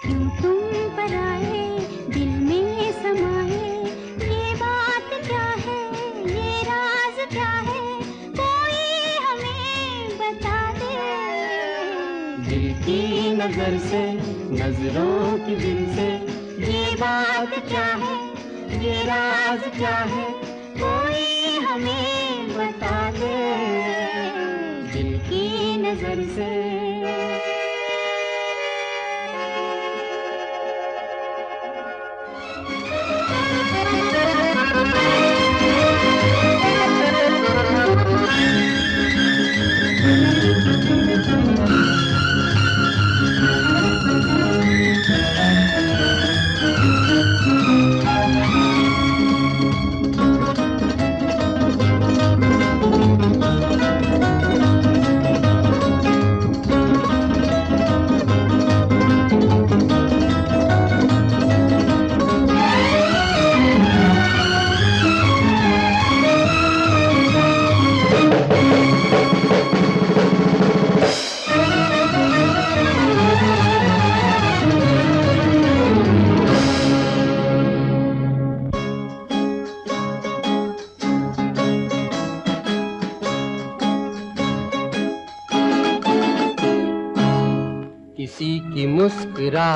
क्यों 0.02 0.24
तुम 0.40 0.58
पर 0.96 1.14
आए 1.16 1.62
दिल 2.08 2.32
में 2.48 2.92
समाए। 2.92 3.60
ये 4.22 4.54
बात 4.54 5.08
क्या 5.26 5.46
है? 5.62 5.78
ये 6.28 6.62
राज 6.62 7.22
क्या 7.30 7.52
है? 7.68 7.80
कोई 8.40 9.16
हमें 9.26 10.18
बता 10.18 10.60
दे। 10.72 10.98
दिल 12.50 12.68
की 12.84 13.00
नज़र 13.36 13.78
से 13.88 14.04
नज़रों 14.52 15.38
की 15.38 15.56
दिल 15.56 15.84
से। 15.96 16.10
ये 16.68 16.94
बात 16.96 17.58
क्या 17.68 17.88
है? 18.04 18.14
ये 18.84 19.02
राज 19.04 19.70
क्या 19.78 19.96
है? 20.14 20.31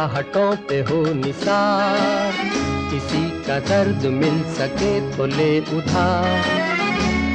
मुस्कुराहटों 0.06 0.56
पे 0.68 0.76
हो 0.80 1.14
निसार। 1.14 2.32
किसी 2.90 3.44
का 3.46 3.58
दर्द 3.58 4.06
मिल 4.06 4.42
सके 4.54 5.16
तो 5.16 5.26
ले 5.26 5.60
उधार। 5.60 6.42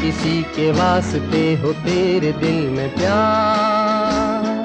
किसी 0.02 0.42
के 0.44 0.72
वास्ते 0.72 1.56
हो 1.56 1.74
तेरे 1.74 2.32
दिल 2.32 2.70
में 2.70 2.96
प्यार। 2.96 4.64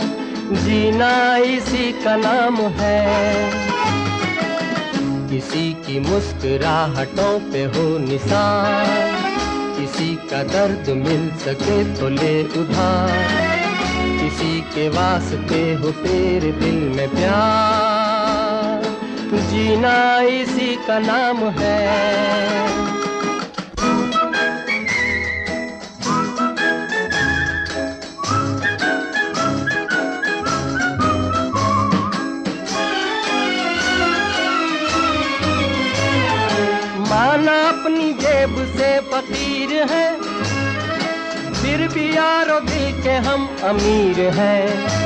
जीना 0.52 1.36
इसी 1.36 1.92
का 2.04 2.16
नाम 2.16 2.56
है। 2.56 3.02
किसी 5.30 5.72
की 5.72 6.00
मुस्कुराहटों 6.00 7.52
पे 7.52 7.64
हो 7.64 7.98
निसार। 7.98 8.86
किसी 9.80 10.14
का 10.30 10.42
दर्द 10.42 10.90
मिल 10.90 11.30
सके 11.30 11.94
तो 11.94 12.08
ले 12.08 12.42
उधार। 12.42 13.56
किसी 14.22 14.60
के 14.60 14.88
वास्ते 14.88 15.74
हो 15.74 15.90
तेरे 15.90 16.52
दिल 16.52 16.80
में 16.96 17.08
प्यार। 17.08 17.95
जीना 19.28 20.20
इसी 20.20 20.74
का 20.86 20.98
नाम 20.98 21.38
है। 21.58 21.76
माना 37.00 37.56
अपनी 37.68 38.12
जेब 38.12 38.54
से 38.76 38.98
फकीर 39.10 39.72
है, 39.90 40.06
फिर 41.52 41.88
भी 41.88 42.06
यारो 42.16 42.60
दिल 42.60 43.02
के 43.02 43.16
हम 43.26 43.48
अमीर 43.64 44.20
हैं। 44.34 45.04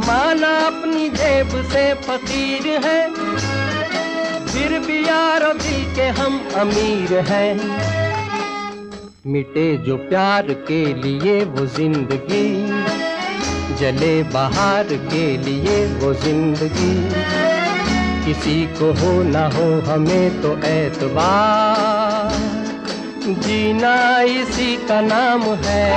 माना 0.00 0.48
अपनी 0.66 1.08
जेब 1.10 1.50
से 1.72 1.82
फकीर 2.04 2.66
है 2.84 3.19
फिर 4.70 4.78
भी 4.80 4.96
यारो 5.02 5.52
दिल 5.52 5.84
के 5.94 6.02
हम 6.16 6.34
अमीर 6.56 7.12
हैं। 7.28 7.54
मिटे 9.26 9.64
जो 9.76 9.96
प्यार 9.96 10.52
के 10.68 10.82
लिए 10.94 11.32
वो 11.44 11.64
ज़िंदगी, 11.66 12.44
जले 13.80 14.12
बहार 14.32 14.92
के 15.06 15.24
लिए 15.38 15.74
वो 15.94 16.12
ज़िंदगी। 16.14 16.94
किसी 18.24 18.54
को 18.78 18.92
हो 19.00 19.12
ना 19.22 19.44
हो 19.56 19.66
हमें 19.90 20.40
तो 20.42 20.56
एतबार 20.68 22.38
जीना 23.26 23.96
इसी 24.38 24.76
का 24.86 25.00
नाम 25.00 25.42
है। 25.66 25.88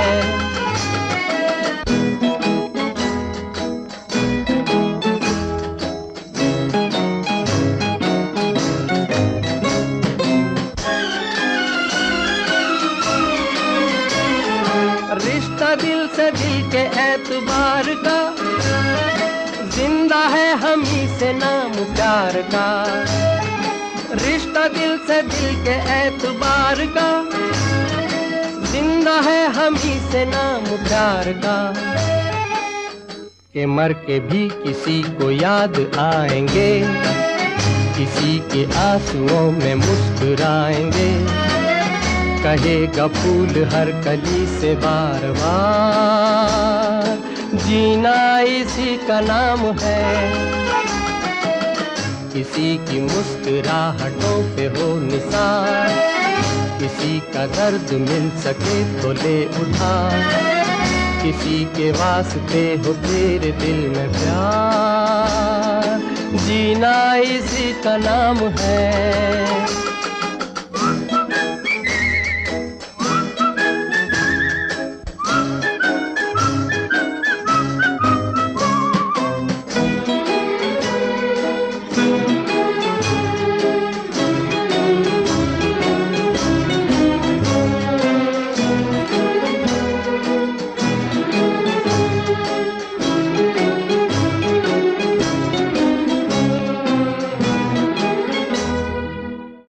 से 21.24 21.32
नाम 21.32 21.72
प्यार 21.72 22.36
का। 22.42 22.68
रिश्ता 24.14 24.68
दिल 24.68 24.96
से 24.98 25.20
दिल 25.22 25.54
के 25.64 25.76
एतबार 25.92 26.80
का। 26.96 27.06
ज़िंदा 28.64 29.14
है 29.20 29.46
हम 29.48 29.76
ही 29.76 29.92
से 30.10 30.24
नाम 30.24 30.66
प्यार 30.84 31.32
का। 31.32 31.54
के 33.54 33.66
मर 33.66 33.92
के 33.92 34.18
भी 34.20 34.48
किसी 34.48 35.02
को 35.02 35.30
याद 35.30 35.78
आएँगे। 35.98 36.68
किसी 37.96 38.38
के 38.38 38.64
आंसुओं 38.80 39.50
में 39.52 39.74
मुस्कुराएँगे। 39.74 41.10
कहेगा 42.42 43.06
फूल 43.06 43.64
हर 43.74 43.92
कली 44.02 44.46
से 44.60 44.74
बार 44.74 45.32
बार 45.32 47.16
जीना 47.56 48.40
इसी 48.40 48.96
का 48.96 49.20
नाम 49.20 49.60
है। 49.80 50.63
किसी 52.34 52.76
की 52.76 53.00
मुस्कुराहटों 53.00 54.56
पे 54.56 54.66
हो 54.66 55.00
निशान 55.00 55.90
किसी 56.80 57.20
का 57.20 57.46
दर्द 57.46 57.92
मिल 57.92 58.30
सके 58.30 59.02
तो 59.02 59.12
ले 59.12 59.46
उठा 59.46 60.10
किसी 61.22 61.64
के 61.64 61.90
वास्ते 61.92 62.82
हो 62.86 62.92
तेरे 62.92 63.52
दिल 63.52 63.88
में 63.88 64.12
प्यार। 64.12 66.00
जीना 66.38 67.16
इसी 67.16 67.72
का 67.82 67.96
नाम 67.96 68.36
है। 68.36 69.83